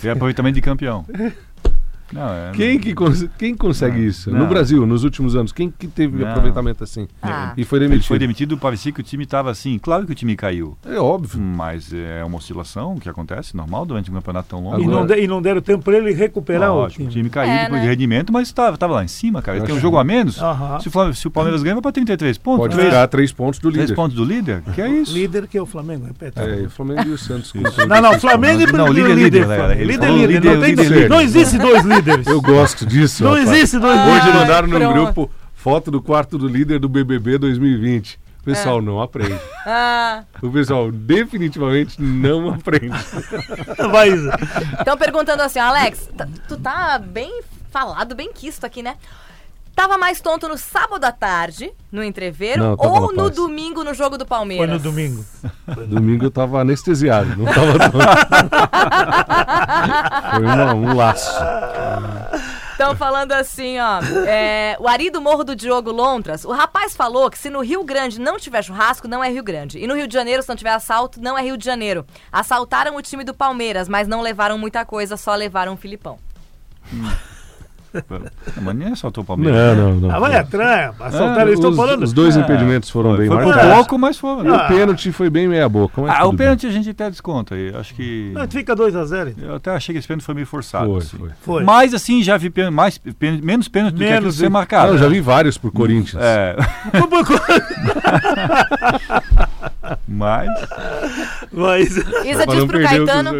Tem 0.00 0.10
aproveitamento 0.10 0.54
de 0.54 0.62
campeão. 0.62 1.04
Não, 2.14 2.28
é, 2.32 2.52
Quem, 2.54 2.78
que 2.78 2.94
cons- 2.94 3.26
quem 3.36 3.54
consegue 3.56 3.98
Não, 3.98 4.04
isso? 4.06 4.30
não. 4.30 4.38
No 4.40 4.46
Brasil, 4.46 4.86
nos 4.86 5.02
últimos 5.04 5.34
anos, 5.34 5.50
quem 5.52 5.70
que 5.76 5.86
teve 5.88 6.22
Não. 6.22 6.28
aproveitamento 6.30 6.84
assim? 6.84 7.08
Ah. 7.22 7.52
E 7.56 7.64
foi 7.64 7.78
Ele 7.80 7.88
demitido. 7.88 8.08
foi 8.08 8.18
demitido, 8.18 8.56
parecia 8.58 8.92
que 8.92 9.00
o 9.00 9.02
time 9.02 9.24
estava 9.24 9.50
assim. 9.50 9.78
Claro 9.78 10.06
que 10.06 10.12
o 10.12 10.14
time 10.14 10.36
caiu, 10.36 10.76
É 10.86 10.96
óbvio. 10.98 11.40
mas 11.40 11.92
é 11.92 12.24
uma 12.24 12.36
oscilação 12.38 12.96
que 12.98 13.08
acontece 13.08 13.56
normal 13.56 13.84
durante 13.84 14.10
um 14.10 14.14
campeonato 14.14 14.48
tão 14.50 14.62
longo. 14.62 14.78
E, 14.80 14.84
Agora- 14.84 14.96
não 15.00 15.06
de- 15.06 15.20
e 15.20 15.26
não 15.26 15.42
deram 15.42 15.60
tempo 15.60 15.82
pra 15.82 15.96
ele 15.96 16.12
recuperar 16.12 16.72
Lógico, 16.72 17.02
o 17.02 17.06
o 17.06 17.08
time. 17.08 17.22
time 17.22 17.30
caiu 17.30 17.50
É, 17.50 17.62
depois 17.64 17.80
né? 17.80 17.82
de 17.82 17.90
rendimento, 17.90 18.32
mas 18.32 18.46
estava 18.48 18.76
tava 18.78 18.94
lá 18.94 19.04
em 19.04 19.08
cima, 19.08 19.42
cara. 19.42 19.58
Ele 19.58 19.66
tem 19.66 19.74
um 19.74 19.80
jogo 19.80 19.98
a 19.98 20.04
menos. 20.04 20.36
Se, 20.80 20.88
o 20.88 20.90
Flam- 20.90 21.12
se 21.12 21.26
o 21.26 21.30
Palmeiras 21.30 21.62
ganha, 21.62 21.74
vai 21.74 21.82
para 21.82 21.92
33 21.92 22.38
pontos. 22.38 22.58
Pode 22.60 22.74
Três- 22.74 22.88
ficar 22.88 23.02
a 23.02 23.08
três 23.08 23.32
pontos 23.32 23.58
do 23.58 23.70
três 23.72 23.84
líder. 23.90 23.94
pontos 23.96 24.16
do 24.16 24.24
líder? 24.24 24.62
Que 24.74 24.80
é 24.80 24.88
isso? 24.88 25.12
Líder 25.12 25.48
que 25.48 25.58
é 25.58 25.62
o 25.62 25.66
Flamengo, 25.66 26.06
repete. 26.06 26.38
É, 26.38 26.62
o 26.66 26.70
Flamengo 26.70 27.08
e 27.08 27.12
o 27.12 27.18
Santos. 27.18 27.50
com 27.52 27.58
Isso. 27.58 27.72
36 27.72 27.88
Não, 27.88 28.00
não, 28.12 28.20
Flamengo 28.20 28.60
e 28.62 28.66
Não, 28.72 28.84
primeiro 28.86 29.08
líder, 29.14 29.24
líder. 29.40 29.44
Flamengo. 29.46 29.80
ele 29.80 30.38
líder. 30.38 31.08
não 31.08 31.20
existe 31.20 31.58
dois 31.58 31.82
líderes. 31.84 32.03
Eu 32.26 32.40
gosto 32.40 32.84
disso. 32.86 33.22
Não 33.24 33.30
rapaz. 33.34 33.50
existe 33.52 33.78
dois 33.78 33.98
Ah, 33.98 34.04
líderes. 34.06 34.24
Hoje 34.28 34.36
mandaram 34.38 34.68
no 34.68 34.78
pronto. 34.78 34.92
grupo 34.94 35.30
foto 35.54 35.90
do 35.90 36.02
quarto 36.02 36.36
do 36.38 36.46
líder 36.48 36.78
do 36.78 36.88
BBB 36.88 37.38
2020. 37.38 38.18
O 38.40 38.44
pessoal 38.44 38.82
não 38.82 39.00
aprende. 39.00 39.38
Ah, 39.66 40.24
O 40.42 40.50
pessoal 40.50 40.92
definitivamente 40.92 42.00
não 42.00 42.50
aprende. 42.50 42.94
Vai, 43.90 44.10
Isa. 44.10 44.36
Estão 44.78 44.96
perguntando 44.98 45.42
assim, 45.42 45.58
Alex, 45.58 46.10
tá- 46.16 46.28
tu 46.46 46.58
tá 46.58 46.98
bem 46.98 47.40
falado, 47.70 48.14
bem 48.14 48.30
quisto 48.32 48.64
aqui, 48.64 48.82
né? 48.82 48.96
Tava 49.74 49.98
mais 49.98 50.20
tonto 50.20 50.48
no 50.48 50.56
sábado 50.56 51.04
à 51.04 51.10
tarde, 51.10 51.72
no 51.90 52.02
entreveiro, 52.04 52.62
Não, 52.62 52.76
tava 52.76 52.88
ou 52.92 53.00
na 53.00 53.06
no 53.08 53.14
paz. 53.24 53.34
domingo 53.36 53.82
no 53.82 53.92
jogo 53.92 54.16
do 54.16 54.24
Palmeiras? 54.24 54.66
Foi 54.68 54.76
no 54.76 54.82
domingo. 54.82 55.24
Domingo 55.88 56.26
eu 56.26 56.30
tava 56.30 56.60
anestesiado, 56.60 57.36
não 57.36 57.46
tava 57.46 57.72
Foi 60.36 60.44
uma- 60.44 60.74
um 60.74 60.94
laço. 60.96 61.30
Estão 62.72 62.96
falando 62.96 63.32
assim, 63.32 63.78
ó. 63.78 64.00
é, 64.26 64.76
o 64.80 64.88
Ari 64.88 65.10
do 65.10 65.20
Morro 65.20 65.44
do 65.44 65.54
Diogo 65.56 65.90
Lontras. 65.92 66.44
O 66.44 66.52
rapaz 66.52 66.94
falou 66.96 67.30
que 67.30 67.38
se 67.38 67.48
no 67.50 67.60
Rio 67.60 67.84
Grande 67.84 68.20
não 68.20 68.38
tiver 68.38 68.62
churrasco, 68.62 69.06
não 69.08 69.22
é 69.22 69.28
Rio 69.30 69.44
Grande. 69.44 69.78
E 69.78 69.86
no 69.86 69.94
Rio 69.94 70.06
de 70.08 70.14
Janeiro, 70.14 70.42
se 70.42 70.48
não 70.48 70.56
tiver 70.56 70.72
assalto, 70.72 71.20
não 71.20 71.36
é 71.38 71.42
Rio 71.42 71.56
de 71.56 71.64
Janeiro. 71.64 72.04
Assaltaram 72.32 72.96
o 72.96 73.02
time 73.02 73.22
do 73.24 73.34
Palmeiras, 73.34 73.88
mas 73.88 74.08
não 74.08 74.20
levaram 74.20 74.58
muita 74.58 74.84
coisa, 74.84 75.16
só 75.16 75.34
levaram 75.34 75.74
o 75.74 75.76
Filipão. 75.76 76.18
Mas 78.62 78.74
nem 78.76 78.88
assaltou 78.92 79.22
o 79.22 79.26
Palmeiras. 79.26 79.76
Não, 79.76 79.90
não, 79.94 80.00
não. 80.00 80.10
Ah, 80.14 80.18
vai 80.18 80.34
atrás. 80.36 80.94
Assaltaram, 81.00 81.42
eles 81.42 81.54
estão 81.54 81.70
os, 81.70 81.76
falando. 81.76 82.02
os 82.02 82.12
dois 82.12 82.36
É. 82.36 82.40
impedimentos 82.40 82.90
foram 82.90 83.16
bem 83.16 83.26
Foi 83.28 83.36
por 83.38 83.46
marcados. 83.46 83.74
pouco, 83.76 83.98
mas 83.98 84.18
foi. 84.18 84.44
E 84.46 84.50
o 84.50 84.66
pênalti 84.68 85.12
foi 85.12 85.30
bem 85.30 85.48
meia 85.48 85.68
boca. 85.68 86.00
mas 86.00 86.10
Ah, 86.18 86.24
o 86.26 86.30
bem. 86.30 86.38
pênalti 86.38 86.66
a 86.66 86.70
gente 86.70 86.90
até 86.90 87.10
desconta 87.10 87.54
aí. 87.54 87.74
Acho 87.74 87.94
que. 87.94 88.30
Não, 88.34 88.48
fica 88.48 88.74
2x0. 88.74 89.30
então. 89.36 89.48
Eu 89.50 89.54
até 89.56 89.70
achei 89.70 89.92
que 89.92 89.98
esse 89.98 90.08
pênalti 90.08 90.24
foi 90.24 90.34
meio 90.34 90.46
forçado. 90.46 90.86
Foi, 90.86 90.98
assim. 90.98 91.16
foi. 91.18 91.30
Foi. 91.40 91.64
Mas 91.64 91.94
assim, 91.94 92.22
já 92.22 92.36
vi 92.36 92.50
pênalti, 92.50 92.74
mais, 92.74 92.98
pênalti- 92.98 93.44
menos 93.44 93.68
pênalti 93.68 93.94
do 93.94 93.98
que 93.98 94.04
aquilo 94.04 94.20
Menos 94.22 94.36
ser 94.36 94.46
do- 94.46 94.50
marcado. 94.52 94.86
Não, 94.88 94.94
eu 94.94 94.98
já 94.98 95.08
vi 95.08 95.20
vários 95.20 95.56
por 95.58 95.70
Corinthians. 95.72 96.22
É, 96.22 96.56
mas. 100.08 100.48
Mas, 101.52 101.96
Isa 101.96 102.46
diz 102.46 102.58
não 102.58 102.66
pro 102.66 102.82
Caetano. 102.82 103.30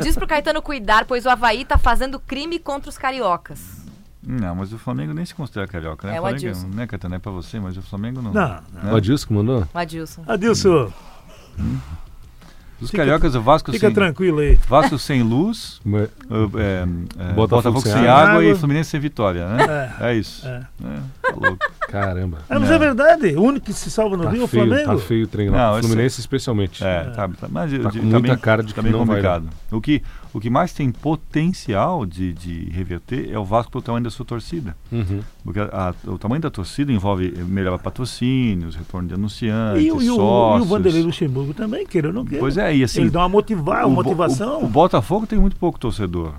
Diz 0.00 0.16
pro 0.16 0.26
Caetano 0.26 0.62
cuidar, 0.62 1.04
pois 1.06 1.24
o 1.26 1.30
Havaí 1.30 1.64
tá 1.64 1.76
fazendo 1.78 2.18
crime 2.20 2.58
contra 2.58 2.88
os 2.88 2.98
cariocas. 2.98 3.83
Não, 4.26 4.54
mas 4.54 4.72
o 4.72 4.78
Flamengo 4.78 5.12
nem 5.12 5.24
se 5.24 5.34
considera 5.34 5.66
carioca, 5.66 6.06
né? 6.08 6.16
É 6.16 6.18
o 6.18 6.22
Flamengo, 6.22 6.46
Adilson. 6.46 6.68
Não 6.74 6.82
é 6.82 6.86
Catana, 6.86 7.16
é 7.16 7.18
pra 7.18 7.30
você, 7.32 7.60
mas 7.60 7.76
o 7.76 7.82
Flamengo 7.82 8.22
não. 8.22 8.32
não. 8.32 8.92
O 8.92 8.96
Adilson 8.96 9.26
que 9.26 9.32
mandou? 9.34 9.68
O 9.74 9.78
Adilson. 9.78 10.24
Adilson, 10.26 10.92
Os 12.80 12.90
Fica- 12.90 13.02
cariocas, 13.04 13.34
o 13.36 13.40
Vasco 13.40 13.70
fica 13.72 13.86
sem, 13.86 13.94
tranquilo 13.94 14.40
aí. 14.40 14.58
Vasco 14.68 14.98
sem 14.98 15.22
luz, 15.22 15.80
é, 15.86 16.02
é, 16.02 16.86
Botafogo 17.32 17.34
Botafogo, 17.74 17.80
sem 17.82 17.92
água. 18.06 18.12
água, 18.30 18.44
e 18.44 18.54
Fluminense 18.56 18.90
sem 18.90 19.00
vitória, 19.00 19.46
né? 19.48 19.94
É, 20.00 20.14
isso. 20.16 20.46
É. 20.46 20.66
É, 20.84 20.98
tá 21.22 21.34
louco. 21.36 21.58
Caramba. 21.88 22.38
Ah, 22.50 22.58
mas 22.58 22.68
Não. 22.68 22.76
é 22.76 22.78
verdade. 22.78 23.36
O 23.36 23.42
único 23.42 23.66
que 23.66 23.72
se 23.72 23.90
salva 23.90 24.16
no 24.16 24.24
Tá 24.24 24.30
Rio 24.30 24.42
é 24.42 24.44
o 24.44 24.48
Flamengo. 24.48 24.84
tá 24.86 24.98
feio 24.98 25.24
o 25.24 25.28
treino 25.28 25.52
lá. 25.52 25.72
Não, 25.72 25.82
Fluminense 25.82 26.20
especialmente. 26.20 26.82
É, 26.84 27.04
tá, 27.10 27.28
tá, 27.28 27.48
mas 27.48 27.70
Tá 27.70 27.78
com 27.78 27.90
tá 27.90 28.02
muita 28.02 28.20
bem- 28.20 28.36
cara 28.38 28.62
de 28.62 28.74
tá 28.74 28.82
que 28.82 28.82
bem 28.82 28.92
não 28.92 29.06
vai 29.06 29.16
complicado. 29.22 29.48
O 29.70 29.80
que, 29.80 30.02
o 30.34 30.40
que 30.40 30.50
mais 30.50 30.72
tem 30.72 30.90
potencial 30.90 32.04
de, 32.04 32.32
de 32.32 32.68
reverter 32.70 33.30
é 33.32 33.38
o 33.38 33.44
Vasco 33.44 33.70
pelo 33.72 33.82
tamanho 33.82 34.04
da 34.04 34.10
sua 34.10 34.26
torcida. 34.26 34.76
Uhum. 34.92 35.20
Porque 35.44 35.60
a- 35.60 35.94
a- 36.06 36.10
o 36.10 36.18
tamanho 36.18 36.42
da 36.42 36.50
torcida 36.50 36.92
envolve 36.92 37.30
melhor 37.48 37.78
patrocínios, 37.78 38.74
retorno 38.74 39.08
de 39.08 39.14
anunciantes, 39.14 39.82
E, 39.84 39.90
o- 39.92 40.02
e 40.02 40.10
o, 40.10 40.12
e 40.12 40.16
sócios. 40.16 40.66
o 40.66 40.68
Vanderlei 40.68 41.02
Luxemburgo 41.02 41.54
também, 41.54 41.86
queira 41.86 42.08
ou 42.08 42.14
não 42.14 42.24
queira. 42.24 42.40
Pois 42.40 42.58
é, 42.58 42.74
e 42.76 42.82
assim... 42.84 43.00
Ele 43.02 43.10
dá 43.10 43.20
uma, 43.20 43.28
motiva 43.28 43.60
o 43.86 43.88
Bo- 43.88 43.94
motivação. 44.02 44.60
O, 44.60 44.64
o 44.64 44.68
Botafogo 44.68 45.26
tem 45.26 45.38
muito 45.38 45.56
pouco 45.56 45.78
torcedor. 45.78 46.32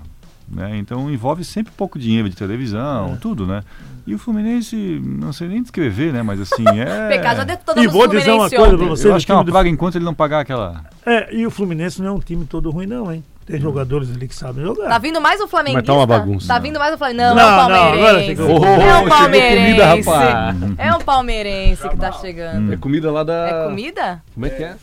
Né? 0.48 0.76
Então 0.78 1.10
envolve 1.10 1.42
sempre 1.42 1.72
pouco 1.76 1.98
dinheiro 1.98 2.28
de 2.30 2.36
televisão, 2.36 3.14
É. 3.14 3.16
tudo, 3.16 3.44
né? 3.46 3.64
E 4.06 4.14
o 4.14 4.18
Fluminense, 4.18 4.76
não 5.04 5.32
sei 5.32 5.48
nem 5.48 5.60
descrever, 5.60 6.12
né? 6.12 6.22
Mas 6.22 6.40
assim, 6.40 6.62
é... 6.78 7.08
PK, 7.18 7.34
já 7.34 7.82
E 7.82 7.88
vou 7.88 8.06
dizer 8.06 8.30
uma 8.30 8.48
coisa 8.48 8.76
pra 8.78 8.86
você. 8.86 9.08
Eu 9.08 9.14
acho 9.16 9.26
que 9.26 9.32
é 9.32 9.34
uma 9.34 9.42
do- 9.42 9.50
praga 9.50 9.68
enquanto 9.68 9.96
ele 9.96 10.04
não 10.04 10.14
pagar 10.14 10.40
aquela... 10.40 10.84
É, 11.04 11.34
e 11.34 11.44
o 11.44 11.50
Fluminense 11.50 12.00
não 12.00 12.08
é 12.08 12.12
um 12.12 12.20
time 12.20 12.44
todo 12.44 12.70
ruim, 12.70 12.86
não, 12.86 13.10
hein? 13.12 13.24
Tem 13.46 13.60
jogadores 13.60 14.10
ali 14.10 14.26
que 14.26 14.34
sabem 14.34 14.64
jogar. 14.64 14.88
Tá 14.88 14.98
vindo 14.98 15.20
mais 15.20 15.40
um 15.40 15.46
flamenguista? 15.46 15.80
Mas 15.80 15.86
tá 15.86 15.92
uma 15.94 16.06
bagunça, 16.06 16.48
Tá 16.48 16.54
não. 16.56 16.62
vindo 16.62 16.78
mais 16.80 16.92
um 16.94 16.98
flamenguista? 16.98 17.28
Não, 17.28 17.36
Não, 17.36 17.42
é 17.42 17.46
um 17.46 17.68
não, 17.68 17.74
agora 17.76 17.92
palmeirense. 17.92 18.26
chegou. 18.26 18.60
Oh, 18.60 18.64
é 18.66 18.96
um 18.98 19.08
palmeirense. 19.08 19.64
comida, 19.64 19.86
rapaz. 19.86 20.56
É 20.78 20.94
um 20.94 21.00
palmeirense 21.00 21.88
que 21.88 21.96
tá 21.96 22.12
chegando. 22.12 22.72
É 22.72 22.76
comida 22.76 23.12
lá 23.12 23.22
da. 23.22 23.48
É 23.48 23.64
comida? 23.68 24.22
Como 24.34 24.46
é 24.46 24.50
que 24.50 24.64
é? 24.64 24.74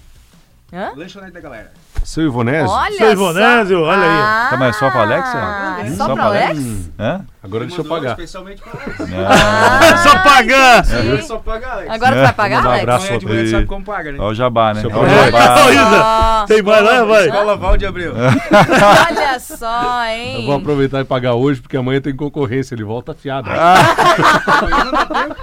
Hã? 0.73 0.91
Lanchonete 0.95 1.33
da 1.33 1.41
galera. 1.41 1.71
Seu 2.03 2.23
Ivonésio? 2.25 2.69
Olha 2.69 2.97
Seu 2.97 3.11
Ivonésio, 3.11 3.77
só. 3.79 3.83
olha 3.85 4.01
aí. 4.03 4.07
Ah, 4.21 4.47
Tá, 4.49 4.57
mas 4.57 4.75
só 4.75 4.89
pra 4.91 5.01
Alex, 5.01 5.27
é? 5.33 5.37
Ah, 5.37 5.77
Hum, 5.83 5.89
só, 5.89 5.95
só 5.97 6.05
pra 6.05 6.15
pra 6.15 6.25
Alex? 6.25 6.59
Hã? 6.99 7.21
Agora 7.43 7.65
deixa 7.65 7.81
eu 7.81 7.85
pagar. 7.85 8.09
Especialmente 8.11 8.61
pra 8.61 8.71
Alex. 8.81 8.99
Ah, 9.27 9.97
Só 9.97 10.19
pagar! 10.19 10.85
sim. 10.85 11.21
Só 11.23 11.37
paga 11.39 11.67
Alex. 11.73 11.89
Agora 11.91 12.11
tu 12.11 12.17
É, 12.17 12.23
vai 12.23 12.33
pagar, 12.33 12.55
mandar 12.57 12.67
um 12.67 12.71
Alex? 12.71 12.83
abraço. 12.83 13.07
Não 13.07 13.13
é 13.15 13.17
de 13.19 13.25
mulher, 13.25 13.47
sabe 13.47 13.65
como 13.65 13.85
paga, 13.85 14.11
né? 14.11 14.17
Olha 14.19 14.27
o 14.29 14.35
jabá, 14.35 14.73
né? 14.73 14.83
Olha 14.85 15.69
o 15.69 15.73
jabá. 15.73 16.45
Tem 16.47 16.61
mais 16.61 16.83
lá, 16.83 17.03
vai. 17.03 17.25
Escola 17.27 17.57
Val 17.57 17.77
de 17.77 17.85
Abreu. 17.85 18.13
Olha 18.15 19.39
só, 19.39 20.05
hein? 20.05 20.35
Eu 20.41 20.45
vou 20.45 20.55
aproveitar 20.55 21.01
e 21.01 21.05
pagar 21.05 21.33
hoje, 21.33 21.61
porque 21.61 21.75
amanhã 21.77 21.99
tem 22.01 22.15
concorrência. 22.15 22.75
Ele 22.75 22.83
volta 22.83 23.11
afiado. 23.13 23.49
Amanhã 23.49 24.83
não 24.85 24.91
dá 24.91 25.05
tempo. 25.05 25.35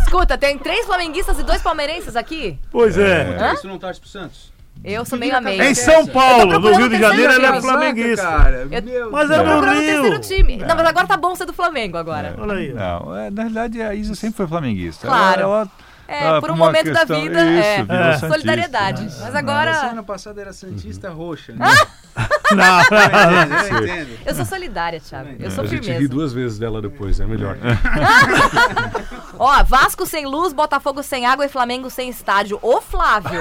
Escuta, 0.00 0.36
tem 0.36 0.58
três 0.58 0.84
flamenguistas 0.84 1.38
e 1.38 1.42
dois 1.42 1.62
palmeirenses 1.62 2.16
aqui? 2.16 2.58
Pois 2.70 2.98
é. 2.98 3.36
Hã? 3.40 3.54
Isso 3.54 3.66
não 3.66 3.78
torce 3.78 3.98
pro 3.98 4.08
Santos? 4.08 4.51
Eu 4.84 5.04
sou 5.04 5.16
meio 5.18 5.36
a 5.36 5.40
meio. 5.40 5.62
Em 5.62 5.74
São 5.74 6.06
Paulo, 6.06 6.58
no 6.58 6.76
Rio 6.76 6.88
de 6.88 6.98
Janeiro, 6.98 7.32
ele 7.34 7.46
é 7.46 7.60
flamenguista. 7.60 8.26
cara. 8.26 8.56
Eu- 8.70 8.82
Meu 8.82 9.10
Mas 9.12 9.28
Deus. 9.28 9.40
é 9.40 9.44
Tô 9.44 9.44
do 9.44 9.50
procurando 9.50 9.76
o 9.76 9.80
terceiro 9.80 10.10
Rio. 10.10 10.18
time. 10.20 10.56
Não, 10.56 10.74
mas 10.76 10.86
agora 10.86 11.06
tá 11.06 11.16
bom 11.16 11.34
ser 11.36 11.46
do 11.46 11.52
Flamengo 11.52 11.96
agora. 11.96 12.34
Olha 12.38 12.54
aí. 12.54 12.72
Não, 12.72 13.16
é, 13.16 13.30
na 13.30 13.42
realidade 13.42 13.80
a 13.80 13.94
Isa 13.94 14.14
sempre 14.14 14.36
foi 14.38 14.46
flamenguista. 14.48 15.06
Claro. 15.06 15.40
Ela, 15.40 15.52
ela, 15.60 15.70
É, 16.08 16.24
ela, 16.26 16.40
por 16.40 16.50
um 16.50 16.56
momento 16.56 16.92
da 16.92 17.00
questão- 17.00 17.20
vida, 17.20 17.40
é, 17.40 17.76
Isso, 17.76 17.86
virou 17.86 17.96
É. 18.02 18.04
santista. 18.12 18.28
solidariedade. 18.28 19.02
Mas 19.20 19.34
agora, 19.36 19.70
ano 19.90 20.04
passada 20.04 20.40
era 20.40 20.52
Santista 20.52 21.08
roxa, 21.10 21.52
né? 21.52 21.64
Não, 22.56 23.78
Eu 23.78 23.84
entendo. 23.84 24.18
eu 24.26 24.34
sou 24.34 24.44
solidária, 24.44 25.00
Thiago. 25.00 25.30
Eu 25.38 25.50
sou 25.50 25.64
A 25.64 25.66
gente 25.66 25.80
ri 25.86 25.92
firmeza. 25.92 26.08
duas 26.08 26.32
vezes 26.32 26.58
dela 26.58 26.80
depois, 26.82 27.18
é 27.20 27.26
melhor. 27.26 27.56
Ó, 29.38 29.64
Vasco 29.64 30.06
sem 30.06 30.26
luz, 30.26 30.52
Botafogo 30.52 31.02
sem 31.02 31.26
água 31.26 31.44
e 31.46 31.48
Flamengo 31.48 31.90
sem 31.90 32.08
estádio. 32.10 32.58
Ô, 32.62 32.80
Flávio! 32.80 33.40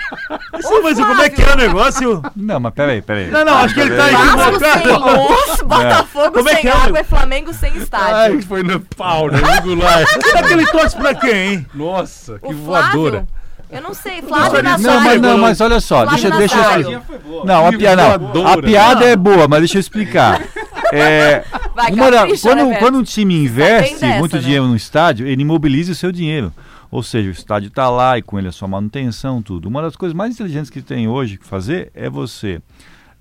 Sim, 0.60 0.80
mas 0.82 0.98
como 0.98 1.20
é 1.22 1.30
que 1.30 1.42
é 1.42 1.52
o 1.52 1.56
negócio? 1.56 2.22
Não, 2.34 2.58
mas 2.58 2.74
peraí, 2.74 3.02
peraí. 3.02 3.30
Não, 3.30 3.44
não, 3.44 3.58
acho 3.58 3.74
que 3.74 3.80
ele 3.80 3.96
tá 3.96 4.06
Vasco 4.08 4.58
sem 4.58 4.68
equivocado. 4.70 5.20
luz, 5.22 5.62
Botafogo 5.62 6.32
Como 6.32 6.48
é 6.48 6.54
sem 6.56 6.66
é, 6.68 6.72
água 6.72 6.92
meu? 6.92 7.02
e 7.02 7.04
Flamengo 7.04 7.52
sem 7.52 7.72
Ai, 7.72 7.78
estádio. 7.78 8.38
que 8.38 8.46
foi 8.46 8.62
no 8.62 8.80
pau, 8.80 9.30
né? 9.30 9.38
Regular. 9.54 10.04
Será 10.06 10.42
que 10.42 10.52
ele 10.52 10.66
torce 10.66 10.96
pra 10.96 11.14
quem, 11.14 11.30
hein? 11.52 11.66
Nossa, 11.74 12.38
que 12.38 12.46
O 12.46 12.52
voadora. 12.56 13.10
Flávio, 13.10 13.28
eu 13.70 13.82
não 13.82 13.92
sei, 13.94 14.22
Flávio 14.22 14.62
Não, 14.62 14.70
Não, 14.70 14.78
Nazário. 14.78 15.02
mas, 15.04 15.20
não, 15.20 15.38
mas 15.38 15.60
olha 15.60 15.80
só, 15.80 16.02
Flávio 16.04 16.20
deixa, 16.22 16.36
deixa 16.38 16.54
eu 16.56 16.62
Nazário. 16.62 16.98
explicar. 16.98 17.44
Não, 17.44 17.66
a 17.66 17.72
piada, 17.72 18.02
não, 18.02 18.14
a 18.14 18.18
voadora. 18.18 18.62
piada 18.66 19.04
é 19.04 19.16
boa, 19.16 19.46
mas 19.48 19.58
deixa 19.60 19.76
eu 19.76 19.80
explicar. 19.80 20.42
É, 20.90 21.44
Vai, 21.74 21.92
capricha, 21.94 22.48
quando, 22.48 22.64
né, 22.66 22.76
quando 22.78 22.96
um 22.98 23.02
time 23.02 23.44
investe 23.44 23.96
dessa, 24.00 24.18
muito 24.18 24.36
né? 24.36 24.42
dinheiro 24.42 24.66
no 24.66 24.74
estádio, 24.74 25.26
ele 25.26 25.42
imobiliza 25.42 25.92
o 25.92 25.94
seu 25.94 26.10
dinheiro. 26.10 26.50
Ou 26.90 27.02
seja, 27.02 27.28
o 27.28 27.30
estádio 27.30 27.68
está 27.68 27.90
lá 27.90 28.16
e 28.16 28.22
com 28.22 28.38
ele 28.38 28.48
a 28.48 28.52
sua 28.52 28.66
manutenção, 28.66 29.42
tudo. 29.42 29.68
Uma 29.68 29.82
das 29.82 29.96
coisas 29.96 30.16
mais 30.16 30.32
inteligentes 30.32 30.70
que 30.70 30.80
tem 30.80 31.06
hoje 31.06 31.36
que 31.36 31.44
fazer 31.44 31.90
é 31.94 32.08
você 32.08 32.62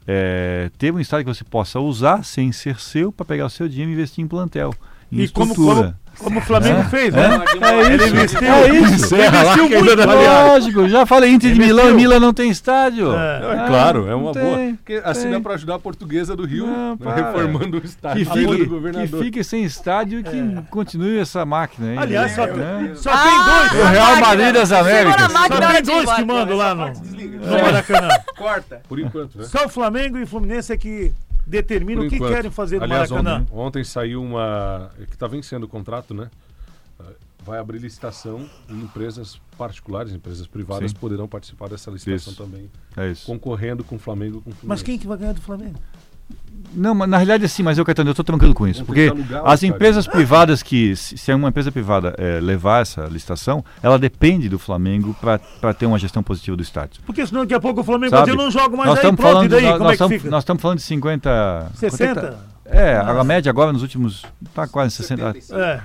é, 0.08 0.72
ter 0.78 0.94
um 0.94 1.00
estádio 1.02 1.26
que 1.26 1.34
você 1.38 1.44
possa 1.44 1.82
usar 1.82 2.24
sem 2.24 2.54
ser 2.54 2.80
seu 2.80 3.12
para 3.12 3.26
pegar 3.26 3.46
o 3.48 3.50
seu 3.50 3.68
dinheiro 3.68 3.92
e 3.92 3.94
investir 3.96 4.24
em 4.24 4.28
plantel, 4.30 4.74
em 5.12 5.18
E 5.20 5.24
estrutura. 5.26 5.56
como, 5.58 5.76
como 5.82 5.96
o 6.20 6.42
Flamengo 6.42 6.84
fez, 6.84 7.14
né? 7.14 7.30
É 7.62 7.86
Ele 7.86 7.96
isso, 8.04 8.16
investiu. 8.16 8.40
é 8.42 8.70
isso. 8.70 8.94
Encerra 8.96 9.44
lá, 9.44 9.54
investiu 9.54 9.68
que 9.68 9.76
ainda 9.76 9.96
muito, 10.08 10.10
aliás. 10.10 10.48
Lógico, 10.48 10.90
já 10.90 11.06
falei 11.06 11.32
Inter 11.32 11.54
de. 11.54 11.60
Milão 11.60 11.90
e 11.90 11.94
Milão 11.94 12.20
não 12.20 12.34
tem 12.34 12.50
estádio. 12.50 13.14
É. 13.16 13.64
É, 13.64 13.68
claro, 13.68 14.08
é 14.08 14.16
uma 14.16 14.34
boa. 14.34 14.58
tem, 14.58 14.76
Porque 14.76 15.02
assim 15.04 15.24
tem. 15.24 15.32
dá 15.32 15.40
pra 15.40 15.54
ajudar 15.54 15.76
a 15.76 15.80
portuguesa 15.80 16.36
do 16.36 16.46
Rio, 16.46 16.66
Não, 16.68 16.92
né, 16.92 16.98
para. 17.04 17.16
reformando 17.16 17.78
o 17.78 17.82
Que 17.82 17.88
estádio 17.88 18.26
do 18.26 18.32
fique, 18.32 19.08
que 19.08 19.18
fique 19.24 19.44
sem 19.44 19.64
estádio 19.64 20.20
e 20.20 20.24
que 20.24 20.62
continue 20.70 21.20
essa 21.20 21.46
máquina 21.46 21.92
aí. 21.92 21.98
Aliás, 21.98 22.32
só, 22.34 22.46
né? 22.48 22.92
só 22.96 23.12
Ah, 23.12 23.24
tem 23.24 23.46
dois. 23.78 23.86
O 23.86 23.90
Real. 23.92 24.16
Madrid 24.18 24.54
das 24.54 24.72
Américas. 24.72 25.14
Segura 25.22 25.26
a 25.26 25.30
máquina, 25.42 25.68
Só 25.68 25.74
tem 25.74 25.84
dois 25.84 26.14
que 26.16 26.22
embora. 26.22 26.40
mandam 26.40 26.58
lá 26.58 26.76
no 26.76 27.62
Maracanã. 27.64 28.08
Corta. 28.38 28.82
Por 28.88 29.00
enquanto, 29.00 29.38
né? 29.38 29.44
Só 29.46 29.66
o 29.66 29.70
Flamengo 29.70 30.18
e 30.18 30.24
o 30.24 30.28
Fluminense 30.28 30.72
é 30.74 30.78
que 30.78 31.12
determinam 31.48 32.02
Por 32.02 32.08
o 32.08 32.10
que 32.10 32.16
enquanto. 32.18 32.34
querem 32.34 32.52
fazer 32.52 32.78
no 32.78 32.84
Aliás, 32.84 33.10
Maracanã. 33.10 33.42
Ontem, 33.44 33.56
ontem 33.56 33.84
saiu 33.84 34.22
uma. 34.22 34.92
que 35.08 35.14
está 35.14 35.28
vencendo 35.28 35.64
o 35.64 35.68
contrato, 35.68 36.14
né? 36.14 36.30
Uh, 37.00 37.04
Vai 37.46 37.60
abrir 37.60 37.80
licitação 37.80 38.46
e 38.68 38.74
empresas 38.74 39.40
particulares, 39.58 40.12
empresas 40.12 40.46
privadas 40.48 40.92
Sim. 40.92 40.98
poderão 40.98 41.30
participar 41.30 41.70
dessa 41.70 41.90
licitação 41.90 42.34
Isso. 42.34 42.44
também, 42.44 42.70
É 42.98 43.10
isso. 43.12 43.26
concorrendo 43.26 43.86
com 43.86 43.96
o 43.96 44.00
Flamengo 44.00 44.42
com 44.42 44.50
o 44.50 44.54
Fluminense. 44.54 44.68
Mas 44.68 44.82
quem 44.84 45.00
que 45.00 45.08
vai 45.08 45.18
ganhar 45.18 45.32
do 45.32 45.40
Flamengo? 45.42 45.80
Não, 46.74 46.94
mas 46.94 47.10
na 47.10 47.18
realidade 47.18 47.44
assim, 47.46 47.64
mas 47.64 47.78
eu, 47.78 47.86
Caetano, 47.86 48.12
eu 48.12 48.14
tô 48.14 48.24
tranquilo 48.24 48.54
com 48.54 48.68
isso. 48.68 48.86
Porque 48.86 49.12
as 49.44 49.64
empresas 49.64 50.06
privadas 50.06 50.62
que, 50.62 50.96
se 50.96 51.34
uma 51.34 51.50
empresa 51.50 51.72
privada 51.72 52.14
eh, 52.18 52.40
levar 52.40 52.82
essa 52.82 53.06
licitação, 53.06 53.64
ela 53.82 53.98
depende 53.98 54.48
do 54.48 54.60
Flamengo 54.60 55.16
para 55.20 55.74
ter 55.74 55.86
uma 55.86 55.98
gestão 55.98 56.22
positiva 56.22 56.56
do 56.56 56.62
estádio. 56.62 57.02
Porque 57.06 57.26
senão 57.26 57.42
daqui 57.42 57.54
a 57.56 57.60
pouco 57.60 57.82
o 57.82 57.84
Flamengo 57.84 58.12
Sabe? 58.12 58.28
vai 58.28 58.36
dizer, 58.36 58.40
eu 58.40 58.44
não 58.46 58.52
jogo 58.52 58.78
mais 58.78 58.90
nós 58.90 59.00
aí, 59.00 59.04
estamos 59.04 59.20
pronto, 59.20 59.34
falando, 59.34 59.46
e 59.46 59.50
daí? 59.50 59.64
nós, 59.64 59.72
Como 59.72 59.84
nós 59.84 59.88
é 59.88 59.98
que 59.98 60.04
estamos, 60.04 60.18
fica? 60.18 60.30
nós 60.30 60.44
estamos 60.44 60.62
falando 60.62 60.78
de 60.78 60.84
50... 60.84 61.72
60? 61.74 62.57
É, 62.70 62.98
a 62.98 63.24
média 63.24 63.50
agora 63.50 63.72
nos 63.72 63.82
últimos. 63.82 64.26
Tá 64.54 64.68
quase 64.68 64.92
60. 64.96 65.34
É. 65.54 65.82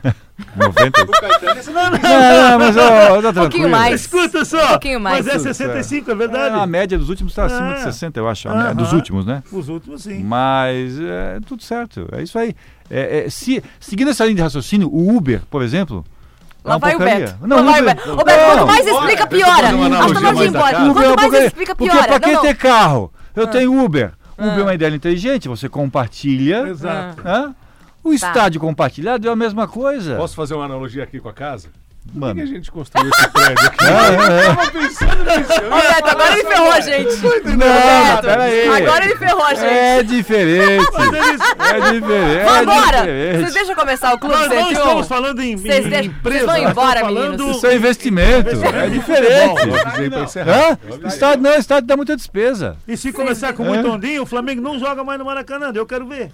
90. 0.56 1.02
O 1.02 1.06
Caetano 1.06 1.60
é 1.60 1.62
Não, 1.64 1.90
não, 1.90 1.90
Não, 1.90 2.50
não, 2.50 2.58
mas 2.58 2.76
ó, 2.76 2.80
tá 2.80 2.88
Um 2.90 3.12
pouquinho 3.12 3.32
tranquilo. 3.32 3.70
mais. 3.70 4.00
escuta 4.00 4.44
só. 4.44 4.64
Um 4.64 4.68
pouquinho 4.70 5.00
mais. 5.00 5.24
Mas 5.26 5.36
é 5.36 5.38
65, 5.38 6.10
é 6.10 6.14
verdade? 6.14 6.56
É, 6.56 6.58
a 6.60 6.66
média 6.66 6.98
dos 6.98 7.08
últimos 7.08 7.32
está 7.32 7.44
acima 7.44 7.74
de 7.74 7.80
É. 7.80 7.84
60, 7.84 8.18
eu 8.18 8.28
acho. 8.28 8.48
média 8.48 8.74
Dos 8.74 8.92
últimos, 8.92 9.24
né? 9.24 9.42
Os 9.52 9.68
últimos, 9.68 10.02
sim. 10.02 10.24
Mas 10.24 10.98
é 11.00 11.38
tudo 11.46 11.62
certo. 11.62 12.08
É 12.12 12.22
isso 12.22 12.36
aí. 12.38 12.54
É, 12.90 13.26
é, 13.26 13.30
se, 13.30 13.62
seguindo 13.78 14.10
essa 14.10 14.24
linha 14.24 14.36
de 14.36 14.42
raciocínio, 14.42 14.88
o 14.88 15.16
Uber, 15.16 15.42
por 15.48 15.62
exemplo. 15.62 16.04
é 16.64 16.68
Lá 16.68 16.74
uma 16.76 16.80
vai 16.80 16.96
o. 16.96 16.98
Beto. 16.98 17.34
Não, 17.46 17.56
Lá 17.58 17.62
vai 17.62 17.80
o 17.80 17.82
Uber- 17.84 17.94
Beto. 17.94 18.12
Ô, 18.12 18.24
Beto, 18.24 18.44
quanto 18.44 18.56
Não. 18.58 18.66
mais 18.66 18.86
explica, 18.86 19.26
piora. 19.28 19.52
Acho 19.68 19.76
que 19.76 19.88
nós 19.88 20.12
vamos 20.12 20.22
mais 20.22 20.38
da 20.52 20.58
embora. 20.58 20.76
é 20.76 20.92
Quanto 21.16 21.30
mais 21.30 21.44
explica, 21.44 21.74
Porque 21.76 21.90
piora. 21.92 22.08
pra 22.08 22.20
que 22.20 22.26
Não, 22.26 22.34
não. 22.34 22.42
ter 22.42 22.56
carro? 22.56 23.12
Eu 23.36 23.46
tenho 23.46 23.84
Uber. 23.84 24.12
Uber 24.38 24.52
Ah. 24.52 24.60
é 24.60 24.62
uma 24.62 24.74
ideia 24.74 24.94
inteligente, 24.94 25.48
você 25.48 25.68
compartilha. 25.68 26.68
Exato. 26.68 27.22
Hã? 27.26 27.54
O 28.04 28.12
estádio 28.12 28.60
compartilhado 28.60 29.28
é 29.28 29.30
a 29.30 29.36
mesma 29.36 29.68
coisa. 29.68 30.16
Posso 30.16 30.34
fazer 30.34 30.54
uma 30.54 30.64
analogia 30.64 31.04
aqui 31.04 31.20
com 31.20 31.28
a 31.28 31.32
casa? 31.32 31.68
Por 32.04 32.12
que 32.14 32.18
Mano. 32.18 32.42
a 32.42 32.46
gente 32.46 32.70
construiu 32.70 33.10
esse 33.10 33.28
prédio 33.30 33.66
aqui? 33.66 33.84
Ô, 35.72 35.94
Beto, 35.94 36.08
agora 36.10 36.32
ele 36.34 36.44
ferrou 36.48 36.70
a 36.72 36.80
gente. 36.80 37.16
Não, 37.56 38.20
peraí. 38.20 38.68
Agora 38.68 39.04
ele 39.04 39.16
ferrou 39.16 39.42
a 39.44 39.54
gente. 39.54 39.64
É 39.66 40.02
diferente. 40.02 40.84
É 40.94 41.90
diferente. 41.92 42.36
É 42.38 42.44
Vambora! 42.44 42.98
diferente. 42.98 43.38
Vocês 43.40 43.52
deixam 43.54 43.70
eu 43.70 43.76
começar 43.76 44.12
o 44.14 44.18
Clube 44.18 44.34
Nós 44.36 44.48
não 44.48 44.56
101? 44.56 44.72
estamos 44.72 45.08
falando 45.08 45.40
em, 45.40 45.56
Vocês 45.56 45.86
em 45.86 45.88
deixam- 45.88 46.12
empresa. 46.12 46.46
vocês 46.46 46.60
vão 46.62 46.70
embora, 46.70 47.04
meninos. 47.06 47.56
Isso 47.56 47.66
é 47.66 47.76
investimento. 47.76 48.48
É 48.50 48.88
diferente. 48.88 49.60
Eu. 50.38 50.42
Hã? 50.52 50.78
Eu. 51.02 51.08
Estádio, 51.08 51.42
não, 51.42 51.54
estádio 51.54 51.86
dá 51.86 51.96
muita 51.96 52.16
despesa. 52.16 52.76
E 52.86 52.96
se 52.96 53.12
começar 53.12 53.52
com 53.54 53.64
muito 53.64 53.86
É. 53.86 53.90
ondinho, 53.90 54.22
o 54.22 54.26
Flamengo 54.26 54.60
não 54.60 54.78
joga 54.78 55.02
mais 55.02 55.18
no 55.18 55.24
Maracanã. 55.24 55.72
Eu 55.74 55.86
quero 55.86 56.06
ver. 56.06 56.30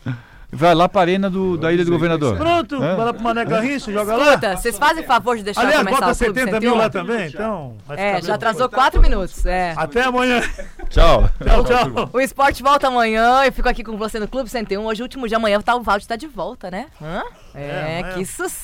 Vai 0.50 0.74
lá 0.74 0.88
pra 0.88 1.02
arena 1.02 1.28
do, 1.28 1.58
da 1.58 1.70
Ilha 1.70 1.84
do 1.84 1.90
Governador. 1.90 2.38
Pronto, 2.38 2.76
É. 2.82 2.96
vai 2.96 3.04
lá 3.04 3.12
pro 3.12 3.22
Mané 3.22 3.44
Garrincha, 3.44 3.92
joga 3.92 4.16
lá. 4.16 4.24
Escuta, 4.28 4.56
vocês 4.56 4.78
fazem 4.78 5.04
favor 5.04 5.36
de 5.36 5.42
deixar 5.42 5.60
Aliás, 5.60 5.78
começar 5.80 6.00
bota 6.06 6.12
o 6.12 6.16
Clube 6.16 6.40
70 6.40 6.60
mil 6.60 6.74
lá 6.74 6.84
101? 6.84 6.90
também, 6.90 7.26
então. 7.28 7.76
É, 7.90 8.22
já 8.22 8.34
atrasou 8.34 8.66
4 8.68 9.00
minutos. 9.02 9.44
É. 9.44 9.74
Até 9.76 10.04
amanhã. 10.04 10.40
Tchau. 10.88 11.28
Tchau, 11.44 11.64
tchau. 11.64 12.10
O 12.14 12.18
esporte 12.20 12.62
volta 12.62 12.88
amanhã. 12.88 13.44
Eu 13.44 13.52
fico 13.52 13.68
aqui 13.68 13.84
com 13.84 13.98
você 13.98 14.18
no 14.18 14.26
Clube 14.26 14.48
101. 14.48 14.82
Hoje, 14.86 15.02
o 15.02 15.04
último 15.04 15.28
de 15.28 15.34
amanhã, 15.34 15.60
tá, 15.60 15.74
o 15.76 15.82
Valde 15.82 16.08
tá 16.08 16.16
de 16.16 16.26
volta, 16.26 16.70
né? 16.70 16.86
Hã? 17.02 17.22
É, 17.54 17.98
amanhã. 18.00 18.14
que 18.14 18.24
sucesso. 18.24 18.58